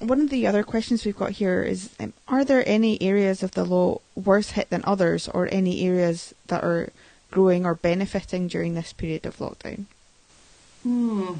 one 0.00 0.20
of 0.20 0.30
the 0.30 0.46
other 0.46 0.62
questions 0.62 1.04
we've 1.04 1.16
got 1.16 1.32
here 1.32 1.62
is 1.62 1.90
um, 2.00 2.12
Are 2.26 2.44
there 2.44 2.64
any 2.66 3.00
areas 3.00 3.42
of 3.42 3.52
the 3.52 3.64
law 3.64 4.00
worse 4.14 4.50
hit 4.50 4.70
than 4.70 4.82
others, 4.84 5.28
or 5.28 5.48
any 5.52 5.86
areas 5.86 6.34
that 6.48 6.64
are 6.64 6.90
growing 7.30 7.64
or 7.64 7.74
benefiting 7.74 8.48
during 8.48 8.74
this 8.74 8.92
period 8.92 9.26
of 9.26 9.38
lockdown? 9.38 9.84
Hmm. 10.82 11.34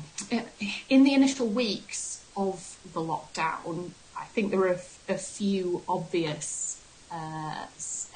In 0.88 1.04
the 1.04 1.14
initial 1.14 1.46
weeks 1.46 2.24
of 2.36 2.78
the 2.92 3.00
lockdown, 3.00 3.90
I 4.16 4.24
think 4.26 4.50
there 4.50 4.60
were 4.60 4.78
a, 5.08 5.18
few 5.18 5.82
obvious 5.88 6.80
uh, 7.12 7.66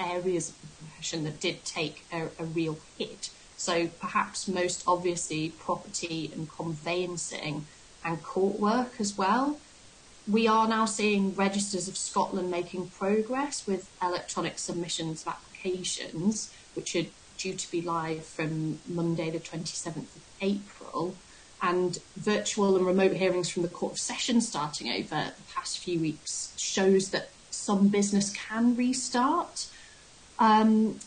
areas 0.00 0.49
of 0.50 0.61
the 0.62 0.85
profession 0.85 1.25
that 1.25 1.40
did 1.40 1.64
take 1.64 2.04
a, 2.12 2.28
a 2.38 2.45
real 2.45 2.78
hit. 2.97 3.30
So 3.57 3.88
perhaps 4.00 4.49
most 4.49 4.85
obviously 4.87 5.50
property 5.50 6.30
and 6.33 6.49
conveyancing 6.49 7.66
and 8.04 8.23
court 8.23 8.59
work 8.59 8.95
as 8.99 9.18
well 9.18 9.59
we 10.30 10.47
are 10.47 10.68
now 10.68 10.85
seeing 10.85 11.35
Registers 11.35 11.88
of 11.88 11.97
Scotland 11.97 12.50
making 12.50 12.88
progress 12.88 13.66
with 13.66 13.90
electronic 14.02 14.58
submissions 14.58 15.23
of 15.23 15.28
applications, 15.28 16.52
which 16.75 16.94
are 16.94 17.06
due 17.38 17.54
to 17.54 17.70
be 17.70 17.80
live 17.80 18.25
from 18.25 18.78
Monday, 18.87 19.30
the 19.30 19.38
27th 19.38 19.97
of 19.97 20.23
April, 20.42 21.14
and 21.62 21.99
virtual 22.16 22.76
and 22.76 22.87
remote 22.87 23.12
hearings 23.12 23.49
from 23.49 23.62
the 23.62 23.68
Court 23.68 23.92
of 23.94 23.99
Session 23.99 24.40
starting 24.40 24.90
over 24.90 25.32
the 25.37 25.52
past 25.54 25.78
few 25.78 25.99
weeks 25.99 26.52
shows 26.58 27.11
that 27.11 27.30
some 27.50 27.88
business 27.88 28.30
can 28.30 28.76
restart. 28.76 29.66
Um, 30.38 31.00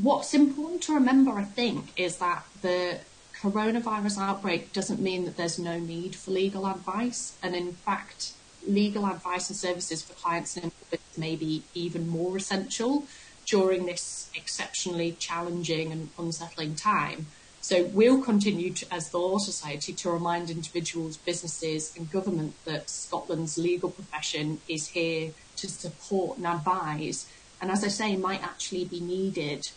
what's 0.00 0.34
important 0.34 0.82
to 0.82 0.94
remember, 0.94 1.32
I 1.32 1.44
think, 1.44 1.92
is 1.96 2.18
that 2.18 2.44
the 2.60 2.98
coronavirus 3.40 4.18
outbreak 4.18 4.72
doesn't 4.72 5.00
mean 5.00 5.24
that 5.24 5.36
there's 5.36 5.58
no 5.58 5.78
need 5.78 6.14
for 6.14 6.30
legal 6.30 6.66
advice. 6.66 7.36
And 7.42 7.54
in 7.54 7.72
fact, 7.72 8.32
legal 8.66 9.06
advice 9.06 9.48
and 9.48 9.56
services 9.56 10.02
for 10.02 10.14
clients 10.14 10.56
and 10.56 10.64
employers 10.64 11.18
may 11.18 11.36
be 11.36 11.62
even 11.74 12.08
more 12.08 12.36
essential 12.36 13.04
during 13.46 13.86
this 13.86 14.30
exceptionally 14.34 15.12
challenging 15.18 15.92
and 15.92 16.08
unsettling 16.18 16.74
time. 16.74 17.26
So 17.60 17.84
we'll 17.84 18.22
continue 18.22 18.72
to, 18.74 18.94
as 18.94 19.10
the 19.10 19.18
Law 19.18 19.38
Society 19.38 19.92
to 19.92 20.10
remind 20.10 20.50
individuals, 20.50 21.16
businesses 21.16 21.96
and 21.96 22.10
government 22.10 22.54
that 22.64 22.88
Scotland's 22.90 23.58
legal 23.58 23.90
profession 23.90 24.60
is 24.68 24.88
here 24.88 25.32
to 25.56 25.68
support 25.68 26.38
and 26.38 26.46
advise 26.46 27.26
and 27.60 27.70
as 27.70 27.84
I 27.84 27.88
say 27.88 28.16
might 28.16 28.42
actually 28.42 28.84
be 28.84 29.00
needed 29.00 29.70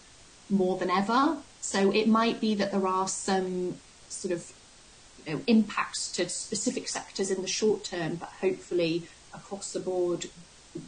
more 0.49 0.77
than 0.77 0.89
ever. 0.89 1.37
So 1.61 1.91
it 1.91 2.07
might 2.07 2.41
be 2.41 2.55
that 2.55 2.71
there 2.71 2.87
are 2.87 3.07
some 3.07 3.75
sort 4.09 4.33
of 4.33 4.51
you 5.25 5.33
know, 5.33 5.41
impacts 5.47 6.11
to 6.13 6.29
specific 6.29 6.87
sectors 6.87 7.31
in 7.31 7.41
the 7.41 7.47
short 7.47 7.83
term, 7.83 8.15
but 8.15 8.29
hopefully 8.41 9.03
across 9.33 9.73
the 9.73 9.79
board 9.79 10.27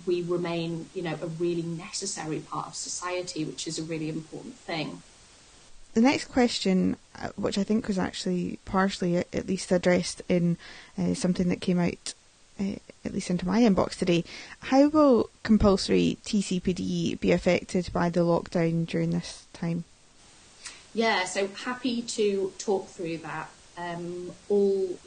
we 0.06 0.22
remain, 0.22 0.90
you 0.94 1.02
know, 1.02 1.18
a 1.22 1.28
really 1.28 1.64
necessary 1.64 2.40
part 2.40 2.68
of 2.68 2.76
society, 2.76 3.44
which 3.44 3.68
is 3.68 3.80
a 3.80 3.84
really 3.84 4.10
important 4.10 4.56
thing. 4.56 5.02
The 5.94 6.02
next 6.02 6.26
question, 6.26 6.96
uh, 7.20 7.30
which 7.36 7.58
I 7.58 7.64
think 7.64 7.88
was 7.88 8.00
actually 8.00 8.60
partially 8.66 9.18
at 9.18 9.48
least 9.48 9.72
addressed 9.72 10.22
in 10.30 10.58
uh, 10.98 11.14
something 11.14 11.50
that 11.50 11.62
came 11.62 11.80
out 11.80 12.14
uh, 12.60 12.76
at 13.04 13.14
least 13.14 13.30
into 13.30 13.48
my 13.48 13.62
inbox 13.62 13.98
today. 13.98 14.24
How 14.60 14.88
will 14.88 15.30
compulsory 15.44 16.18
TCPD 16.24 17.20
be 17.20 17.32
affected 17.32 17.90
by 17.92 18.10
the 18.10 18.22
lockdown 18.22 18.86
during 18.86 19.10
this 19.10 19.46
time? 19.52 19.84
Yeah, 20.94 21.26
so 21.26 21.48
happy 21.48 22.02
to 22.04 22.54
talk 22.58 22.90
through 22.90 23.18
that. 23.20 23.50
Um, 23.78 24.32
all, 24.50 25.00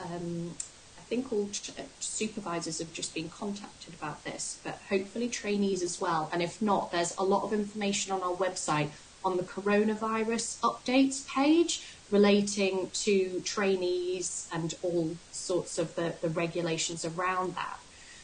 um, 0.00 0.54
I 0.98 1.02
think 1.02 1.32
all 1.32 1.44
uh, 1.44 1.82
supervisors 2.00 2.78
have 2.78 2.92
just 2.92 3.14
been 3.14 3.28
contacted 3.28 3.94
about 3.94 4.24
this, 4.24 4.58
but 4.64 4.80
hopefully 4.88 5.28
trainees 5.28 5.82
as 5.82 6.00
well. 6.00 6.28
And 6.32 6.42
if 6.42 6.60
not, 6.60 6.92
there's 6.92 7.14
a 7.16 7.22
lot 7.24 7.44
of 7.44 7.52
information 7.52 8.12
on 8.12 8.22
our 8.22 8.34
website 8.34 8.90
on 9.24 9.36
the 9.36 9.42
coronavirus 9.42 10.60
updates 10.60 11.26
page 11.28 11.82
relating 12.10 12.88
to 12.92 13.40
trainees 13.40 14.48
and 14.52 14.74
all 14.82 15.16
sorts 15.32 15.78
of 15.78 15.96
the, 15.96 16.14
the 16.20 16.28
regulations 16.28 17.04
around 17.04 17.56
that. 17.56 17.78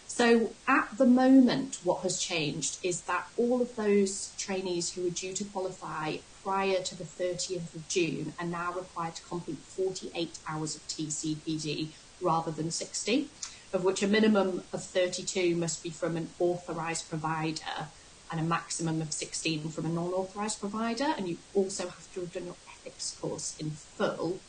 So 0.07 0.53
at 0.69 0.99
the 0.99 1.07
moment, 1.07 1.79
what 1.83 2.03
has 2.03 2.21
changed 2.21 2.79
is 2.85 3.03
that 3.03 3.27
all 3.37 3.63
of 3.63 3.75
those 3.77 4.33
trainees 4.39 4.93
who 4.93 5.07
are 5.07 5.11
due 5.11 5.33
to 5.33 5.45
qualify 5.45 6.19
prior 6.43 6.81
to 6.83 6.97
the 6.97 7.05
30th 7.05 7.75
of 7.75 7.89
June 7.89 8.33
are 8.39 8.47
now 8.47 8.73
required 8.73 9.17
to 9.17 9.23
complete 9.25 9.59
48 9.59 10.39
hours 10.49 10.77
of 10.77 10.87
TCPD 10.89 11.89
rather 12.21 12.51
than 12.51 12.71
60, 12.71 13.29
of 13.73 13.85
which 13.85 14.03
a 14.03 14.09
minimum 14.09 14.63
of 14.73 14.83
32 14.83 15.57
must 15.57 15.83
be 15.83 15.91
from 15.91 16.17
an 16.17 16.29
authorised 16.39 17.09
provider 17.09 17.89
and 18.31 18.41
a 18.41 18.45
maximum 18.45 19.03
of 19.03 19.13
16 19.13 19.69
from 19.71 19.87
a 19.87 19.89
non-authorised 19.89 20.61
provider. 20.61 21.15
And 21.17 21.29
you 21.29 21.39
also 21.55 21.85
have 21.85 22.13
to 22.15 22.21
have 22.21 22.33
done 22.33 22.47
your 22.47 22.57
ethics 22.71 23.17
course 23.21 23.57
in 23.59 23.71
full 23.71 24.41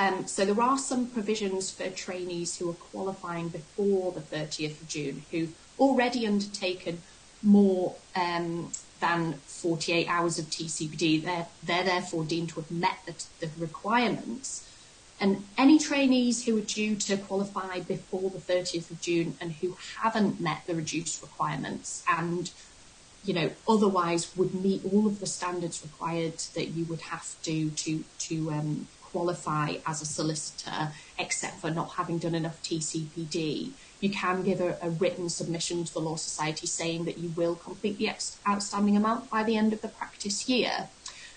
um, 0.00 0.26
so 0.26 0.46
there 0.46 0.62
are 0.62 0.78
some 0.78 1.08
provisions 1.08 1.70
for 1.70 1.90
trainees 1.90 2.56
who 2.58 2.70
are 2.70 2.74
qualifying 2.74 3.48
before 3.48 4.12
the 4.12 4.20
30th 4.20 4.80
of 4.80 4.88
June 4.88 5.24
who've 5.30 5.54
already 5.78 6.26
undertaken 6.26 7.02
more 7.42 7.96
um, 8.16 8.72
than 9.00 9.34
48 9.46 10.06
hours 10.06 10.38
of 10.38 10.46
TCPD. 10.46 11.24
They're, 11.24 11.46
they're 11.62 11.84
therefore 11.84 12.24
deemed 12.24 12.50
to 12.50 12.56
have 12.56 12.70
met 12.70 12.98
the, 13.06 13.14
the 13.40 13.50
requirements. 13.58 14.66
And 15.20 15.44
any 15.58 15.78
trainees 15.78 16.46
who 16.46 16.56
are 16.58 16.62
due 16.62 16.96
to 16.96 17.16
qualify 17.16 17.80
before 17.80 18.30
the 18.30 18.38
30th 18.38 18.90
of 18.90 19.00
June 19.00 19.36
and 19.40 19.52
who 19.52 19.76
haven't 19.98 20.40
met 20.40 20.62
the 20.66 20.74
reduced 20.74 21.20
requirements 21.20 22.02
and 22.08 22.50
you 23.22 23.34
know 23.34 23.50
otherwise 23.68 24.34
would 24.34 24.54
meet 24.54 24.80
all 24.90 25.06
of 25.06 25.20
the 25.20 25.26
standards 25.26 25.82
required 25.82 26.38
that 26.54 26.68
you 26.68 26.86
would 26.86 27.02
have 27.02 27.36
to 27.42 27.68
to 27.72 28.02
to 28.18 28.50
um, 28.50 28.88
qualify 29.12 29.74
as 29.86 30.00
a 30.00 30.06
solicitor 30.06 30.92
except 31.18 31.56
for 31.60 31.70
not 31.70 31.90
having 31.90 32.18
done 32.18 32.34
enough 32.34 32.62
TCPD, 32.62 33.70
you 34.00 34.10
can 34.10 34.42
give 34.42 34.60
a, 34.60 34.76
a, 34.82 34.90
written 34.90 35.28
submission 35.28 35.84
to 35.84 35.92
the 35.92 36.00
Law 36.00 36.16
Society 36.16 36.66
saying 36.66 37.04
that 37.04 37.18
you 37.18 37.30
will 37.36 37.54
complete 37.54 37.98
the 37.98 38.10
outstanding 38.48 38.96
amount 38.96 39.30
by 39.30 39.42
the 39.42 39.56
end 39.56 39.72
of 39.72 39.82
the 39.82 39.88
practice 39.88 40.48
year. 40.48 40.88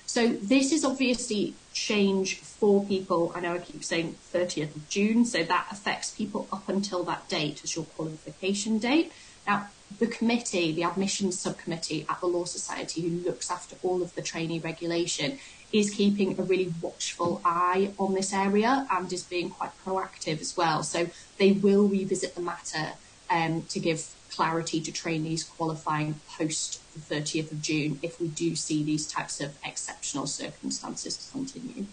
So 0.05 0.27
this 0.27 0.71
is 0.71 0.83
obviously 0.85 1.55
change 1.73 2.37
for 2.37 2.85
people. 2.85 3.31
I 3.35 3.39
know 3.39 3.55
I 3.55 3.57
keep 3.59 3.83
saying 3.83 4.15
30th 4.33 4.75
of 4.75 4.89
June, 4.89 5.25
so 5.25 5.43
that 5.43 5.67
affects 5.71 6.11
people 6.11 6.47
up 6.51 6.69
until 6.69 7.03
that 7.05 7.27
date 7.29 7.63
as 7.63 7.75
your 7.75 7.85
qualification 7.85 8.79
date. 8.79 9.11
Now, 9.47 9.67
the 9.99 10.07
committee, 10.07 10.71
the 10.71 10.83
admissions 10.83 11.39
subcommittee 11.39 12.05
at 12.09 12.19
the 12.19 12.27
Law 12.27 12.45
Society, 12.45 13.01
who 13.01 13.09
looks 13.23 13.51
after 13.51 13.75
all 13.83 14.01
of 14.01 14.15
the 14.15 14.21
trainee 14.21 14.59
regulation, 14.59 15.39
is 15.71 15.89
keeping 15.89 16.39
a 16.39 16.43
really 16.43 16.73
watchful 16.81 17.41
eye 17.43 17.91
on 17.97 18.13
this 18.13 18.33
area 18.33 18.87
and 18.91 19.11
is 19.11 19.23
being 19.23 19.49
quite 19.49 19.71
proactive 19.85 20.39
as 20.39 20.55
well. 20.55 20.83
So 20.83 21.07
they 21.37 21.51
will 21.51 21.87
revisit 21.87 22.35
the 22.35 22.41
matter 22.41 22.93
um, 23.29 23.63
to 23.69 23.79
give 23.79 24.07
clarity 24.29 24.81
to 24.81 24.91
trainees 24.91 25.43
qualifying 25.43 26.19
post 26.37 26.81
the 26.93 27.15
30th 27.15 27.51
of 27.51 27.61
June 27.61 27.99
if 28.01 28.19
we 28.19 28.27
do 28.27 28.55
see 28.55 28.83
these 28.83 29.07
types 29.07 29.39
of 29.39 29.57
exceptional 29.65 30.27
circumstances 30.27 31.29
continue. 31.31 31.85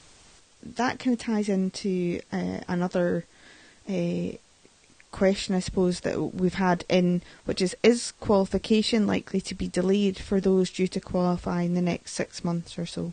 That 0.63 0.99
kind 0.99 1.15
of 1.15 1.21
ties 1.21 1.49
into 1.49 2.21
uh, 2.33 2.61
another 2.69 3.25
uh, 3.89 4.33
question, 5.11 5.55
I 5.55 5.61
suppose, 5.61 6.01
that 6.01 6.35
we've 6.35 6.55
had 6.55 6.85
in, 6.89 7.23
which 7.45 7.61
is 7.61 7.77
Is 7.83 8.13
qualification 8.21 9.07
likely 9.07 9.41
to 9.43 9.55
be 9.55 9.69
delayed 9.69 10.19
for 10.19 10.41
those 10.41 10.71
due 10.71 10.89
to 10.89 11.01
qualify 11.01 11.63
in 11.63 11.75
the 11.75 11.83
next 11.83 12.13
six 12.13 12.45
months 12.45 12.79
or 12.79 12.87
so? 12.87 13.13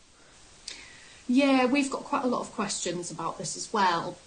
Yeah, 1.28 1.66
we've 1.66 1.92
got 1.92 2.04
quite 2.04 2.24
a 2.24 2.28
lot 2.28 2.42
of 2.42 2.54
questions 2.54 3.12
about 3.12 3.38
this 3.38 3.58
as 3.58 3.74
well. 3.74 4.18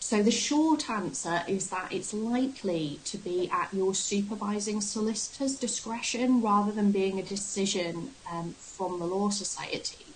So 0.00 0.22
the 0.22 0.32
short 0.32 0.90
answer 0.90 1.42
is 1.46 1.70
that 1.70 1.92
it's 1.92 2.12
likely 2.12 2.98
to 3.04 3.18
be 3.18 3.48
at 3.50 3.72
your 3.72 3.94
supervising 3.94 4.80
solicitor's 4.80 5.56
discretion 5.56 6.42
rather 6.42 6.72
than 6.72 6.90
being 6.90 7.20
a 7.20 7.22
decision 7.22 8.10
um, 8.32 8.54
from 8.58 8.98
the 8.98 9.04
Law 9.06 9.30
Society. 9.30 10.09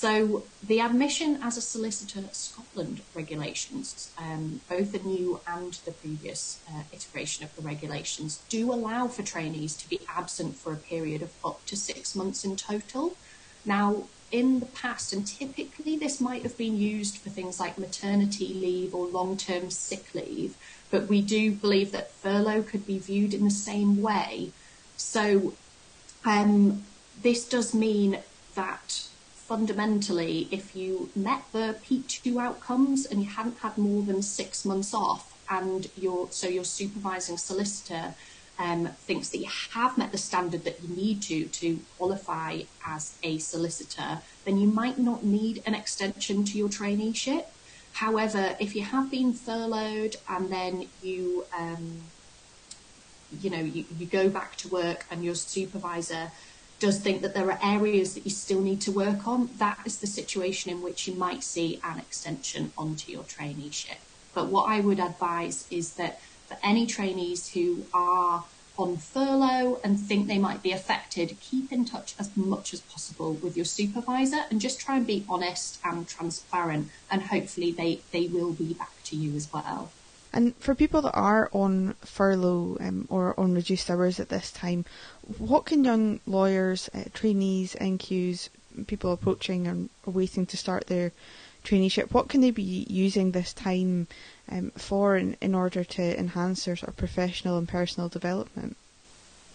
So 0.00 0.44
the 0.62 0.80
admission 0.80 1.40
as 1.42 1.56
a 1.56 1.60
solicitor 1.60 2.22
Scotland 2.30 3.00
regulations, 3.16 4.12
um, 4.16 4.60
both 4.68 4.92
the 4.92 5.00
new 5.00 5.40
and 5.44 5.72
the 5.84 5.90
previous 5.90 6.60
uh, 6.68 6.82
iteration 6.92 7.42
of 7.42 7.56
the 7.56 7.62
regulations, 7.62 8.40
do 8.48 8.72
allow 8.72 9.08
for 9.08 9.24
trainees 9.24 9.74
to 9.78 9.88
be 9.90 9.98
absent 10.08 10.54
for 10.54 10.72
a 10.72 10.76
period 10.76 11.20
of 11.20 11.32
up 11.44 11.66
to 11.66 11.76
six 11.76 12.14
months 12.14 12.44
in 12.44 12.54
total. 12.54 13.16
Now, 13.64 14.04
in 14.30 14.60
the 14.60 14.66
past, 14.66 15.12
and 15.12 15.26
typically 15.26 15.96
this 15.96 16.20
might 16.20 16.44
have 16.44 16.56
been 16.56 16.76
used 16.78 17.16
for 17.18 17.30
things 17.30 17.58
like 17.58 17.76
maternity 17.76 18.54
leave 18.54 18.94
or 18.94 19.04
long 19.04 19.36
term 19.36 19.68
sick 19.68 20.14
leave, 20.14 20.54
but 20.92 21.08
we 21.08 21.20
do 21.20 21.50
believe 21.50 21.90
that 21.90 22.12
furlough 22.12 22.62
could 22.62 22.86
be 22.86 23.00
viewed 23.00 23.34
in 23.34 23.42
the 23.42 23.50
same 23.50 24.00
way. 24.00 24.52
So, 24.96 25.54
um, 26.24 26.84
this 27.20 27.48
does 27.48 27.74
mean 27.74 28.20
that 28.54 29.07
fundamentally, 29.48 30.46
if 30.50 30.76
you 30.76 31.08
met 31.16 31.42
the 31.52 31.74
P2 31.84 32.40
outcomes 32.40 33.06
and 33.06 33.22
you 33.22 33.30
hadn't 33.30 33.58
had 33.58 33.78
more 33.78 34.02
than 34.02 34.20
six 34.22 34.64
months 34.66 34.92
off, 34.92 35.34
and 35.50 35.88
your 35.96 36.28
so 36.30 36.46
your 36.46 36.64
supervising 36.64 37.38
solicitor 37.38 38.14
um, 38.58 38.88
thinks 39.06 39.30
that 39.30 39.38
you 39.38 39.48
have 39.72 39.96
met 39.96 40.12
the 40.12 40.18
standard 40.18 40.64
that 40.64 40.82
you 40.82 40.94
need 40.94 41.22
to 41.22 41.46
to 41.46 41.80
qualify 41.96 42.60
as 42.86 43.16
a 43.22 43.38
solicitor, 43.38 44.20
then 44.44 44.58
you 44.58 44.68
might 44.68 44.98
not 44.98 45.24
need 45.24 45.62
an 45.64 45.74
extension 45.74 46.44
to 46.44 46.58
your 46.58 46.68
traineeship. 46.68 47.46
However, 47.94 48.54
if 48.60 48.76
you 48.76 48.82
have 48.82 49.10
been 49.10 49.32
furloughed 49.32 50.16
and 50.28 50.50
then 50.50 50.88
you, 51.02 51.46
um, 51.58 52.02
you 53.40 53.48
know, 53.48 53.60
you, 53.60 53.86
you 53.98 54.06
go 54.06 54.28
back 54.28 54.56
to 54.56 54.68
work 54.68 55.06
and 55.10 55.24
your 55.24 55.34
supervisor 55.34 56.30
does 56.78 57.00
think 57.00 57.22
that 57.22 57.34
there 57.34 57.50
are 57.50 57.58
areas 57.62 58.14
that 58.14 58.24
you 58.24 58.30
still 58.30 58.60
need 58.60 58.80
to 58.82 58.92
work 58.92 59.26
on, 59.26 59.50
that 59.58 59.80
is 59.84 59.98
the 59.98 60.06
situation 60.06 60.70
in 60.70 60.82
which 60.82 61.08
you 61.08 61.14
might 61.14 61.42
see 61.42 61.80
an 61.82 61.98
extension 61.98 62.72
onto 62.78 63.10
your 63.10 63.24
traineeship. 63.24 63.98
But 64.34 64.46
what 64.46 64.68
I 64.68 64.80
would 64.80 65.00
advise 65.00 65.66
is 65.70 65.94
that 65.94 66.20
for 66.46 66.56
any 66.62 66.86
trainees 66.86 67.52
who 67.52 67.86
are 67.92 68.44
on 68.78 68.96
furlough 68.96 69.80
and 69.82 69.98
think 69.98 70.28
they 70.28 70.38
might 70.38 70.62
be 70.62 70.70
affected, 70.70 71.36
keep 71.40 71.72
in 71.72 71.84
touch 71.84 72.14
as 72.18 72.34
much 72.36 72.72
as 72.72 72.80
possible 72.80 73.32
with 73.34 73.56
your 73.56 73.64
supervisor 73.64 74.44
and 74.50 74.60
just 74.60 74.78
try 74.78 74.96
and 74.96 75.06
be 75.06 75.26
honest 75.28 75.78
and 75.84 76.06
transparent 76.06 76.88
and 77.10 77.22
hopefully 77.22 77.72
they, 77.72 78.00
they 78.12 78.28
will 78.28 78.52
be 78.52 78.72
back 78.74 79.02
to 79.02 79.16
you 79.16 79.34
as 79.34 79.52
well. 79.52 79.90
And 80.38 80.54
for 80.58 80.76
people 80.76 81.02
that 81.02 81.16
are 81.16 81.50
on 81.52 81.94
furlough 82.04 82.76
um, 82.78 83.08
or 83.10 83.34
on 83.40 83.54
reduced 83.54 83.90
hours 83.90 84.20
at 84.20 84.28
this 84.28 84.52
time, 84.52 84.84
what 85.36 85.66
can 85.66 85.82
young 85.82 86.20
lawyers, 86.26 86.88
uh, 86.94 87.06
trainees, 87.12 87.74
NQs, 87.80 88.48
people 88.86 89.10
approaching 89.10 89.66
and 89.66 89.90
waiting 90.06 90.46
to 90.46 90.56
start 90.56 90.86
their 90.86 91.10
traineeship, 91.64 92.12
what 92.12 92.28
can 92.28 92.40
they 92.40 92.52
be 92.52 92.86
using 92.88 93.32
this 93.32 93.52
time 93.52 94.06
um, 94.48 94.70
for 94.76 95.16
in, 95.16 95.36
in 95.40 95.56
order 95.56 95.82
to 95.82 96.16
enhance 96.16 96.66
their 96.66 96.76
sort 96.76 96.90
of 96.90 96.96
professional 96.96 97.58
and 97.58 97.66
personal 97.68 98.08
development? 98.08 98.76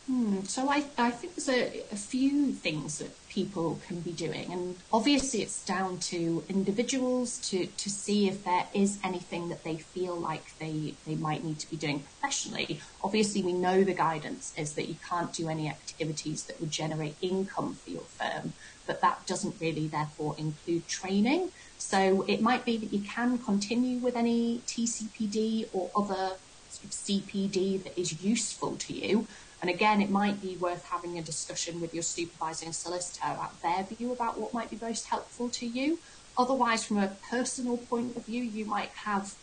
Hmm. 0.07 0.41
So 0.43 0.69
I, 0.69 0.83
I 0.97 1.11
think 1.11 1.35
there's 1.35 1.47
a, 1.47 1.85
a 1.89 1.95
few 1.95 2.51
things 2.51 2.97
that 2.99 3.15
people 3.29 3.79
can 3.87 4.01
be 4.01 4.11
doing, 4.11 4.51
and 4.51 4.75
obviously 4.91 5.41
it's 5.41 5.63
down 5.63 5.97
to 5.99 6.43
individuals 6.49 7.39
to, 7.49 7.67
to 7.67 7.89
see 7.89 8.27
if 8.27 8.43
there 8.43 8.67
is 8.73 8.99
anything 9.01 9.47
that 9.47 9.63
they 9.63 9.77
feel 9.77 10.19
like 10.19 10.57
they, 10.59 10.95
they 11.05 11.15
might 11.15 11.45
need 11.45 11.57
to 11.59 11.69
be 11.69 11.77
doing 11.77 12.01
professionally. 12.03 12.81
Obviously, 13.01 13.41
we 13.43 13.53
know 13.53 13.85
the 13.85 13.93
guidance 13.93 14.53
is 14.57 14.73
that 14.73 14.89
you 14.89 14.95
can't 15.07 15.31
do 15.31 15.47
any 15.47 15.69
activities 15.69 16.43
that 16.43 16.59
would 16.59 16.71
generate 16.71 17.15
income 17.21 17.73
for 17.75 17.89
your 17.89 18.01
firm, 18.01 18.51
but 18.85 18.99
that 18.99 19.25
doesn't 19.25 19.55
really 19.61 19.87
therefore 19.87 20.35
include 20.37 20.85
training. 20.89 21.51
So 21.77 22.25
it 22.27 22.41
might 22.41 22.65
be 22.65 22.75
that 22.75 22.91
you 22.91 23.01
can 23.07 23.37
continue 23.37 23.99
with 23.99 24.17
any 24.17 24.63
TCPD 24.67 25.69
or 25.71 25.91
other 25.95 26.35
sort 26.73 26.85
of 26.85 26.91
CPD 26.91 27.83
that 27.83 27.97
is 27.99 28.23
useful 28.23 28.75
to 28.77 28.93
you. 28.93 29.27
And 29.63 29.69
again, 29.69 30.01
it 30.01 30.09
might 30.09 30.41
be 30.41 30.57
worth 30.57 30.83
having 30.83 31.17
a 31.17 31.21
discussion 31.21 31.79
with 31.79 31.93
your 31.93 32.03
supervising 32.03 32.73
solicitor 32.73 33.27
about 33.27 33.61
their 33.61 33.83
view 33.83 34.11
about 34.11 34.37
what 34.37 34.53
might 34.53 34.69
be 34.69 34.77
most 34.81 35.07
helpful 35.07 35.47
to 35.51 35.65
you. 35.65 35.99
Otherwise, 36.37 36.83
from 36.83 36.97
a 36.97 37.15
personal 37.29 37.77
point 37.77 38.17
of 38.17 38.25
view, 38.25 38.43
you 38.43 38.65
might 38.65 38.89
have 39.05 39.35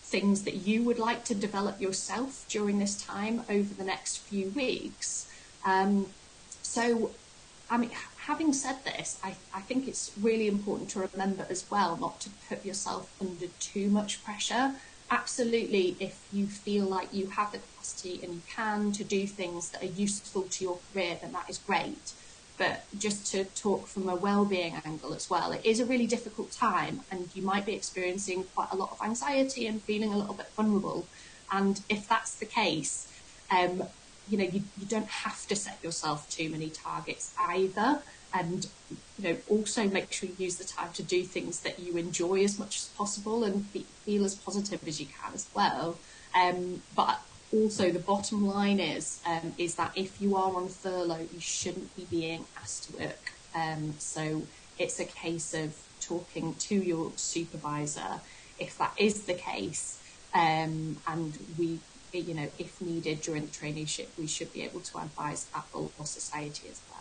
things 0.00 0.44
that 0.44 0.54
you 0.54 0.82
would 0.82 0.98
like 0.98 1.26
to 1.26 1.34
develop 1.34 1.78
yourself 1.78 2.46
during 2.48 2.78
this 2.78 2.96
time 3.02 3.42
over 3.50 3.74
the 3.74 3.84
next 3.84 4.20
few 4.20 4.48
weeks. 4.48 5.28
Um, 5.66 6.06
so, 6.62 7.10
I 7.68 7.76
mean, 7.76 7.90
having 8.20 8.54
said 8.54 8.76
this, 8.82 9.20
I, 9.22 9.34
I 9.52 9.60
think 9.60 9.88
it's 9.88 10.10
really 10.18 10.48
important 10.48 10.88
to 10.90 11.06
remember 11.12 11.46
as 11.50 11.70
well 11.70 11.98
not 11.98 12.18
to 12.22 12.30
put 12.48 12.64
yourself 12.64 13.12
under 13.20 13.48
too 13.60 13.90
much 13.90 14.24
pressure. 14.24 14.76
Absolutely, 15.10 15.96
if 16.00 16.26
you 16.32 16.48
feel 16.48 16.84
like 16.84 17.14
you 17.14 17.28
have 17.28 17.52
the 17.52 17.58
capacity 17.58 18.20
and 18.22 18.34
you 18.34 18.42
can 18.52 18.90
to 18.92 19.04
do 19.04 19.26
things 19.26 19.70
that 19.70 19.82
are 19.82 19.86
useful 19.86 20.42
to 20.42 20.64
your 20.64 20.78
career, 20.92 21.16
then 21.20 21.32
that 21.32 21.48
is 21.48 21.58
great. 21.58 22.12
But 22.58 22.84
just 22.98 23.30
to 23.32 23.44
talk 23.44 23.86
from 23.86 24.08
a 24.08 24.16
well-being 24.16 24.80
angle 24.84 25.14
as 25.14 25.30
well, 25.30 25.52
it 25.52 25.64
is 25.64 25.78
a 25.78 25.84
really 25.84 26.06
difficult 26.08 26.50
time, 26.50 27.02
and 27.10 27.28
you 27.34 27.42
might 27.42 27.66
be 27.66 27.74
experiencing 27.74 28.44
quite 28.54 28.68
a 28.72 28.76
lot 28.76 28.90
of 28.90 29.00
anxiety 29.00 29.66
and 29.66 29.80
feeling 29.80 30.12
a 30.12 30.16
little 30.16 30.34
bit 30.34 30.50
vulnerable. 30.56 31.06
And 31.52 31.80
if 31.88 32.08
that's 32.08 32.34
the 32.34 32.46
case, 32.46 33.12
um, 33.50 33.84
you 34.28 34.38
know, 34.38 34.44
you, 34.44 34.62
you 34.76 34.86
don't 34.88 35.08
have 35.08 35.46
to 35.46 35.54
set 35.54 35.78
yourself 35.84 36.28
too 36.28 36.48
many 36.50 36.68
targets 36.68 37.32
either 37.38 38.02
and 38.38 38.68
you 39.18 39.24
know 39.24 39.36
also 39.48 39.88
make 39.88 40.12
sure 40.12 40.28
you 40.28 40.36
use 40.46 40.56
the 40.56 40.64
time 40.64 40.92
to 40.92 41.02
do 41.02 41.22
things 41.22 41.60
that 41.60 41.78
you 41.78 41.96
enjoy 41.96 42.42
as 42.42 42.58
much 42.58 42.76
as 42.76 42.88
possible 42.96 43.44
and 43.44 43.72
be, 43.72 43.80
feel 44.04 44.24
as 44.24 44.34
positive 44.34 44.86
as 44.86 45.00
you 45.00 45.06
can 45.06 45.32
as 45.34 45.46
well. 45.54 45.98
Um, 46.34 46.82
but 46.94 47.20
also 47.52 47.90
the 47.90 47.98
bottom 47.98 48.46
line 48.46 48.80
is 48.80 49.20
um, 49.26 49.54
is 49.56 49.76
that 49.76 49.92
if 49.96 50.20
you 50.20 50.36
are 50.36 50.54
on 50.54 50.68
furlough 50.68 51.26
you 51.32 51.40
shouldn't 51.40 51.94
be 51.96 52.06
being 52.10 52.44
asked 52.60 52.90
to 52.90 52.98
work. 52.98 53.32
Um, 53.54 53.94
so 53.98 54.42
it's 54.78 55.00
a 55.00 55.04
case 55.04 55.54
of 55.54 55.74
talking 56.00 56.54
to 56.54 56.74
your 56.74 57.12
supervisor. 57.16 58.20
If 58.58 58.76
that 58.78 58.94
is 58.98 59.22
the 59.22 59.34
case 59.34 59.98
um, 60.34 60.98
and 61.06 61.38
we 61.58 61.78
you 62.12 62.34
know 62.34 62.48
if 62.58 62.80
needed 62.80 63.20
during 63.20 63.44
the 63.44 63.52
traineeship 63.52 64.06
we 64.18 64.26
should 64.26 64.50
be 64.52 64.62
able 64.62 64.80
to 64.80 64.98
advise 64.98 65.44
the 65.44 65.78
law 65.78 66.04
society 66.04 66.66
as 66.70 66.80
well 66.90 66.95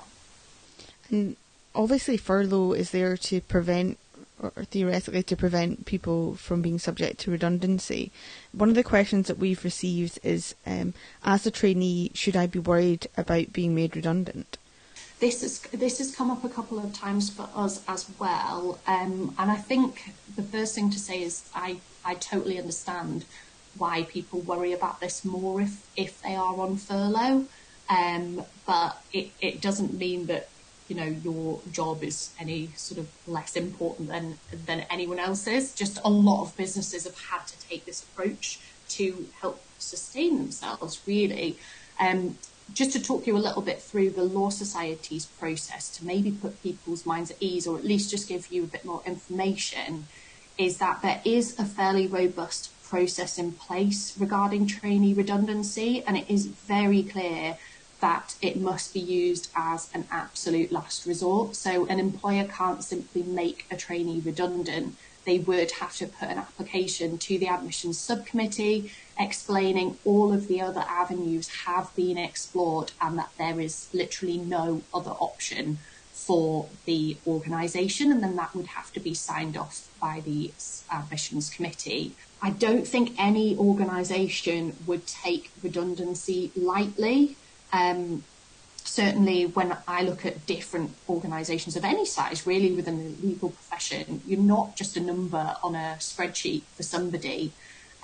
and 1.09 1.35
obviously, 1.73 2.17
furlough 2.17 2.73
is 2.73 2.91
there 2.91 3.17
to 3.17 3.41
prevent, 3.41 3.97
or 4.41 4.51
theoretically, 4.71 5.23
to 5.23 5.35
prevent 5.35 5.85
people 5.85 6.35
from 6.35 6.61
being 6.61 6.79
subject 6.79 7.19
to 7.21 7.31
redundancy. 7.31 8.11
One 8.51 8.69
of 8.69 8.75
the 8.75 8.83
questions 8.83 9.27
that 9.27 9.37
we've 9.37 9.63
received 9.63 10.19
is 10.23 10.55
um, 10.65 10.93
as 11.23 11.45
a 11.45 11.51
trainee, 11.51 12.11
should 12.13 12.35
I 12.35 12.47
be 12.47 12.59
worried 12.59 13.07
about 13.17 13.53
being 13.53 13.75
made 13.75 13.95
redundant? 13.95 14.57
This 15.19 15.41
has 15.41 15.59
this 15.71 15.97
has 15.99 16.13
come 16.13 16.29
up 16.29 16.43
a 16.43 16.49
couple 16.49 16.77
of 16.77 16.93
times 16.93 17.29
for 17.29 17.47
us 17.55 17.81
as 17.87 18.09
well, 18.19 18.79
um, 18.85 19.33
and 19.39 19.49
I 19.49 19.55
think 19.55 20.13
the 20.35 20.43
first 20.43 20.75
thing 20.75 20.89
to 20.89 20.99
say 20.99 21.23
is 21.23 21.47
I 21.55 21.77
I 22.03 22.15
totally 22.15 22.59
understand 22.59 23.23
why 23.77 24.03
people 24.03 24.39
worry 24.41 24.73
about 24.73 24.99
this 24.99 25.23
more 25.23 25.61
if 25.61 25.87
if 25.95 26.21
they 26.21 26.35
are 26.35 26.59
on 26.59 26.75
furlough, 26.75 27.45
um, 27.89 28.43
but 28.67 29.01
it 29.13 29.31
it 29.39 29.61
doesn't 29.61 29.93
mean 29.93 30.25
that 30.25 30.49
you 30.87 30.95
know 30.95 31.05
your 31.05 31.59
job 31.71 32.03
is 32.03 32.31
any 32.39 32.69
sort 32.75 32.99
of 32.99 33.07
less 33.27 33.55
important 33.55 34.09
than 34.09 34.37
than 34.65 34.85
anyone 34.89 35.19
else's. 35.19 35.73
Just 35.73 35.99
a 36.03 36.09
lot 36.09 36.43
of 36.43 36.57
businesses 36.57 37.05
have 37.05 37.17
had 37.17 37.47
to 37.47 37.59
take 37.67 37.85
this 37.85 38.03
approach 38.03 38.59
to 38.89 39.27
help 39.41 39.61
sustain 39.79 40.37
themselves, 40.37 41.01
really. 41.05 41.57
Um, 41.99 42.37
just 42.73 42.91
to 42.93 43.01
talk 43.01 43.27
you 43.27 43.37
a 43.37 43.39
little 43.39 43.61
bit 43.61 43.79
through 43.81 44.09
the 44.11 44.23
Law 44.23 44.49
Society's 44.49 45.25
process 45.25 45.95
to 45.97 46.05
maybe 46.05 46.31
put 46.31 46.61
people's 46.63 47.05
minds 47.05 47.29
at 47.31 47.37
ease, 47.39 47.67
or 47.67 47.77
at 47.77 47.85
least 47.85 48.09
just 48.09 48.27
give 48.27 48.51
you 48.51 48.63
a 48.63 48.67
bit 48.67 48.83
more 48.83 49.01
information, 49.05 50.07
is 50.57 50.77
that 50.79 51.01
there 51.01 51.21
is 51.23 51.57
a 51.59 51.65
fairly 51.65 52.07
robust 52.07 52.71
process 52.83 53.37
in 53.37 53.51
place 53.51 54.17
regarding 54.17 54.65
trainee 54.65 55.13
redundancy, 55.13 56.03
and 56.07 56.17
it 56.17 56.29
is 56.29 56.47
very 56.47 57.03
clear 57.03 57.57
that 58.01 58.35
it 58.41 58.57
must 58.57 58.93
be 58.93 58.99
used 58.99 59.49
as 59.55 59.89
an 59.93 60.05
absolute 60.11 60.71
last 60.71 61.05
resort. 61.05 61.55
So 61.55 61.85
an 61.85 61.99
employer 61.99 62.45
can't 62.45 62.83
simply 62.83 63.23
make 63.23 63.65
a 63.71 63.75
trainee 63.75 64.19
redundant. 64.19 64.95
They 65.25 65.39
would 65.39 65.71
have 65.71 65.95
to 65.97 66.07
put 66.07 66.29
an 66.29 66.37
application 66.37 67.17
to 67.17 67.39
the 67.39 67.47
admissions 67.47 67.97
subcommittee 67.97 68.91
explaining 69.19 69.97
all 70.05 70.31
of 70.31 70.47
the 70.47 70.61
other 70.61 70.85
avenues 70.87 71.47
have 71.65 71.95
been 71.95 72.17
explored 72.17 72.91
and 73.01 73.17
that 73.17 73.31
there 73.37 73.59
is 73.59 73.87
literally 73.93 74.37
no 74.37 74.83
other 74.93 75.11
option 75.11 75.79
for 76.13 76.67
the 76.85 77.17
organisation, 77.27 78.11
and 78.11 78.23
then 78.23 78.35
that 78.37 78.55
would 78.55 78.67
have 78.67 78.91
to 78.93 78.99
be 78.99 79.13
signed 79.13 79.57
off 79.57 79.89
by 79.99 80.21
the 80.25 80.51
admissions 80.91 81.49
committee. 81.49 82.13
I 82.41 82.51
don't 82.51 82.87
think 82.87 83.13
any 83.19 83.55
organisation 83.57 84.75
would 84.87 85.05
take 85.05 85.51
redundancy 85.61 86.51
lightly. 86.55 87.35
Um, 87.73 88.23
certainly, 88.83 89.45
when 89.45 89.75
I 89.87 90.03
look 90.03 90.25
at 90.25 90.45
different 90.45 90.91
organisations 91.09 91.75
of 91.75 91.83
any 91.83 92.05
size, 92.05 92.47
really 92.47 92.71
within 92.73 92.97
the 92.97 93.27
legal 93.27 93.49
profession, 93.49 94.21
you're 94.25 94.39
not 94.39 94.75
just 94.75 94.95
a 94.95 94.99
number 94.99 95.57
on 95.63 95.75
a 95.75 95.97
spreadsheet 95.99 96.63
for 96.75 96.83
somebody, 96.83 97.51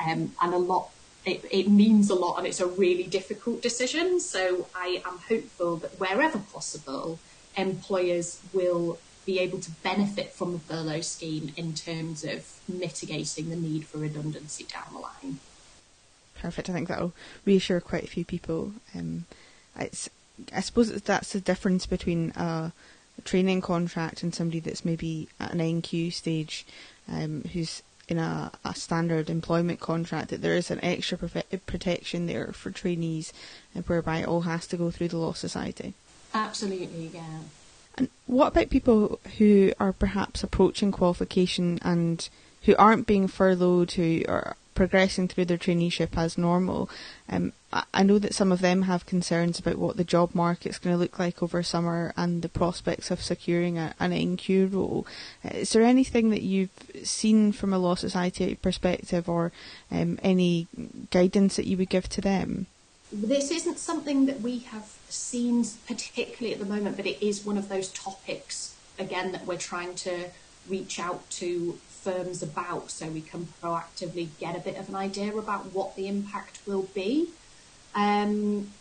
um, 0.06 0.34
and 0.42 0.54
a 0.54 0.58
lot. 0.58 0.90
It, 1.24 1.46
it 1.52 1.70
means 1.70 2.10
a 2.10 2.16
lot, 2.16 2.38
and 2.40 2.48
it's 2.48 2.60
a 2.60 2.66
really 2.66 3.04
difficult 3.04 3.62
decision. 3.62 4.20
So 4.20 4.68
I 4.76 5.04
am 5.06 5.20
hopeful 5.30 5.78
that 5.78 6.00
wherever 6.00 6.40
possible, 6.40 7.20
employers 7.56 8.42
will 8.54 8.98
be 9.26 9.40
able 9.40 9.60
to 9.60 9.72
benefit 9.84 10.32
from 10.34 10.54
the 10.54 10.60
furlough 10.60 11.02
scheme 11.02 11.54
in 11.56 11.74
terms 11.74 12.24
of 12.24 12.60
mitigating 12.68 13.50
the 13.50 13.56
need 13.56 13.86
for 13.86 14.00
redundancy 14.00 14.64
down 14.64 14.86
the 14.94 15.00
line. 15.00 15.40
Perfect. 16.40 16.70
I 16.70 16.74
think 16.74 16.88
that'll 16.88 17.14
reassure 17.46 17.80
quite 17.80 18.04
a 18.04 18.08
few 18.08 18.26
people. 18.26 18.74
Um, 18.96 19.26
it's 19.78 20.10
I 20.54 20.62
suppose 20.62 20.90
that's 21.04 21.34
the 21.34 21.40
difference 21.40 21.86
between 21.86 22.32
a, 22.32 22.72
training 23.24 23.62
contract 23.62 24.24
and 24.24 24.34
somebody 24.34 24.60
that's 24.60 24.86
maybe 24.86 25.28
at 25.40 25.54
an 25.54 25.60
NQ 25.60 26.12
stage, 26.14 26.66
um, 27.08 27.44
who's 27.54 27.84
in 28.08 28.18
a, 28.18 28.52
a, 28.66 28.74
standard 28.74 29.30
employment 29.30 29.80
contract. 29.80 30.30
That 30.30 30.42
there 30.42 30.56
is 30.56 30.72
an 30.72 30.80
extra 30.84 31.18
profe- 31.18 31.60
protection 31.66 32.26
there 32.26 32.52
for 32.54 32.72
trainees, 32.72 33.32
uh, 33.76 33.82
whereby 33.82 34.20
it 34.20 34.28
all 34.28 34.42
has 34.42 34.68
to 34.68 34.78
go 34.78 34.92
through 34.92 35.10
the 35.10 35.18
law 35.18 35.34
society. 35.34 35.94
Absolutely, 36.34 37.12
yeah. 37.14 37.40
And 37.96 38.10
what 38.26 38.48
about 38.48 38.70
people 38.70 39.20
who 39.38 39.74
are 39.80 39.94
perhaps 39.94 40.44
approaching 40.44 40.92
qualification 40.92 41.78
and 41.84 42.28
who 42.64 42.76
aren't 42.78 43.08
being 43.08 43.28
furloughed, 43.28 43.92
who 43.92 44.24
are 44.28 44.56
progressing 44.76 45.28
through 45.28 45.46
their 45.46 45.58
traineeship 45.58 46.18
as 46.18 46.38
normal. 46.38 46.90
Um, 47.30 47.54
I 47.94 48.04
know 48.04 48.20
that 48.20 48.34
some 48.34 48.52
of 48.52 48.60
them 48.60 48.84
have 48.84 49.06
concerns 49.06 49.58
about 49.58 49.78
what 49.78 49.96
the 49.96 50.04
job 50.04 50.36
market's 50.36 50.78
going 50.78 50.94
to 50.94 51.00
look 51.00 51.18
like 51.18 51.42
over 51.42 51.64
summer 51.64 52.14
and 52.18 52.42
the 52.42 52.50
prospects 52.50 53.12
of 53.12 53.22
securing 53.22 53.78
a, 53.78 53.96
an 54.00 54.12
NQ 54.12 54.74
role. 54.74 55.08
Uh, 55.46 55.50
is 55.56 55.72
there 55.72 55.84
anything 55.84 56.30
that 56.32 56.42
you've 56.42 56.70
seen 57.04 57.52
from 57.52 57.74
a 57.74 57.80
Law 57.80 57.96
Society 57.96 58.56
perspective 58.56 59.30
or 59.30 59.52
um, 59.90 60.20
any 60.22 60.68
guidance 61.12 61.56
that 61.56 61.68
you 61.68 61.78
would 61.78 61.90
give 61.90 62.10
to 62.10 62.22
them? 62.22 62.68
this 63.12 63.52
isn't 63.52 63.78
something 63.78 64.26
that 64.26 64.42
we 64.42 64.60
have 64.60 64.90
seen 65.10 65.66
particularly 65.86 66.54
at 66.54 66.60
the 66.60 66.66
moment, 66.66 66.96
but 66.96 67.06
it 67.06 67.22
is 67.22 67.46
one 67.46 67.58
of 67.58 67.68
those 67.68 67.90
topics, 67.90 68.76
again, 68.98 69.34
that 69.34 69.46
we're 69.46 69.58
trying 69.58 69.94
to 69.96 70.30
reach 70.70 71.00
out 71.00 71.30
to 71.30 71.78
firms 72.02 72.42
about 72.42 72.92
so 72.92 73.08
we 73.08 73.22
can 73.22 73.48
proactively 73.62 74.28
get 74.40 74.56
a 74.56 74.60
bit 74.60 74.78
of 74.78 74.90
an 74.90 74.96
idea 74.96 75.36
about 75.36 75.74
what 75.74 75.96
the 75.96 76.08
impact 76.08 76.60
will 76.66 76.88
be. 76.94 77.30
Um, 77.96 78.72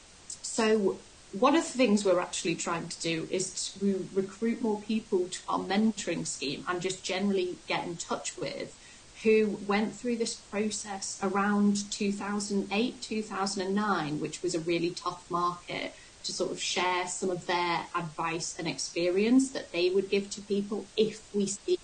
so 0.43 0.99
one 1.33 1.55
of 1.55 1.63
the 1.63 1.79
things 1.79 2.05
we're 2.05 2.21
actually 2.21 2.57
trying 2.57 2.89
to 2.89 3.01
do 3.01 3.29
is 3.31 3.73
to 3.75 4.09
recruit 4.15 4.63
more 4.63 4.81
people 4.81 5.29
to 5.29 5.41
our 5.49 5.61
mentoring 5.61 6.27
scheme 6.27 6.65
and 6.69 6.81
just 6.81 7.05
generally 7.05 7.57
get 7.69 7.85
in 7.85 7.97
touch 7.97 8.37
with 8.37 8.77
who 9.23 9.59
went 9.67 9.95
through 9.95 10.17
this 10.17 10.35
process 10.35 11.21
around 11.23 11.91
2008, 11.91 13.03
2009, 13.03 14.19
which 14.19 14.43
was 14.43 14.55
a 14.55 14.61
really 14.61 14.91
tough 14.91 15.31
market, 15.31 15.95
to 16.25 16.33
sort 16.33 16.51
of 16.51 16.61
share 16.61 17.07
some 17.07 17.31
of 17.31 17.47
their 17.47 17.87
advice 17.95 18.59
and 18.59 18.67
experience 18.67 19.51
that 19.51 19.73
they 19.73 19.91
would 19.91 20.09
give 20.11 20.31
to 20.31 20.41
people 20.43 20.87
if 20.97 21.23
we 21.35 21.47
see 21.47 21.79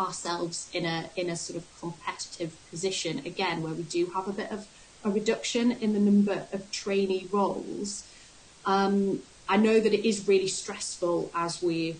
ourselves 0.00 0.68
in 0.72 0.84
a 0.86 1.10
in 1.14 1.28
a 1.28 1.36
sort 1.36 1.56
of 1.58 1.64
competitive 1.78 2.56
position 2.70 3.18
again 3.26 3.62
where 3.62 3.74
we 3.74 3.82
do 3.82 4.06
have 4.06 4.26
a 4.26 4.32
bit 4.32 4.50
of 4.50 4.66
a 5.04 5.10
reduction 5.10 5.72
in 5.72 5.92
the 5.92 6.00
number 6.00 6.46
of 6.52 6.70
trainee 6.70 7.26
roles. 7.30 8.04
Um, 8.66 9.22
I 9.48 9.56
know 9.56 9.80
that 9.80 9.92
it 9.92 10.06
is 10.06 10.28
really 10.28 10.48
stressful 10.48 11.30
as 11.34 11.62
we're 11.62 11.94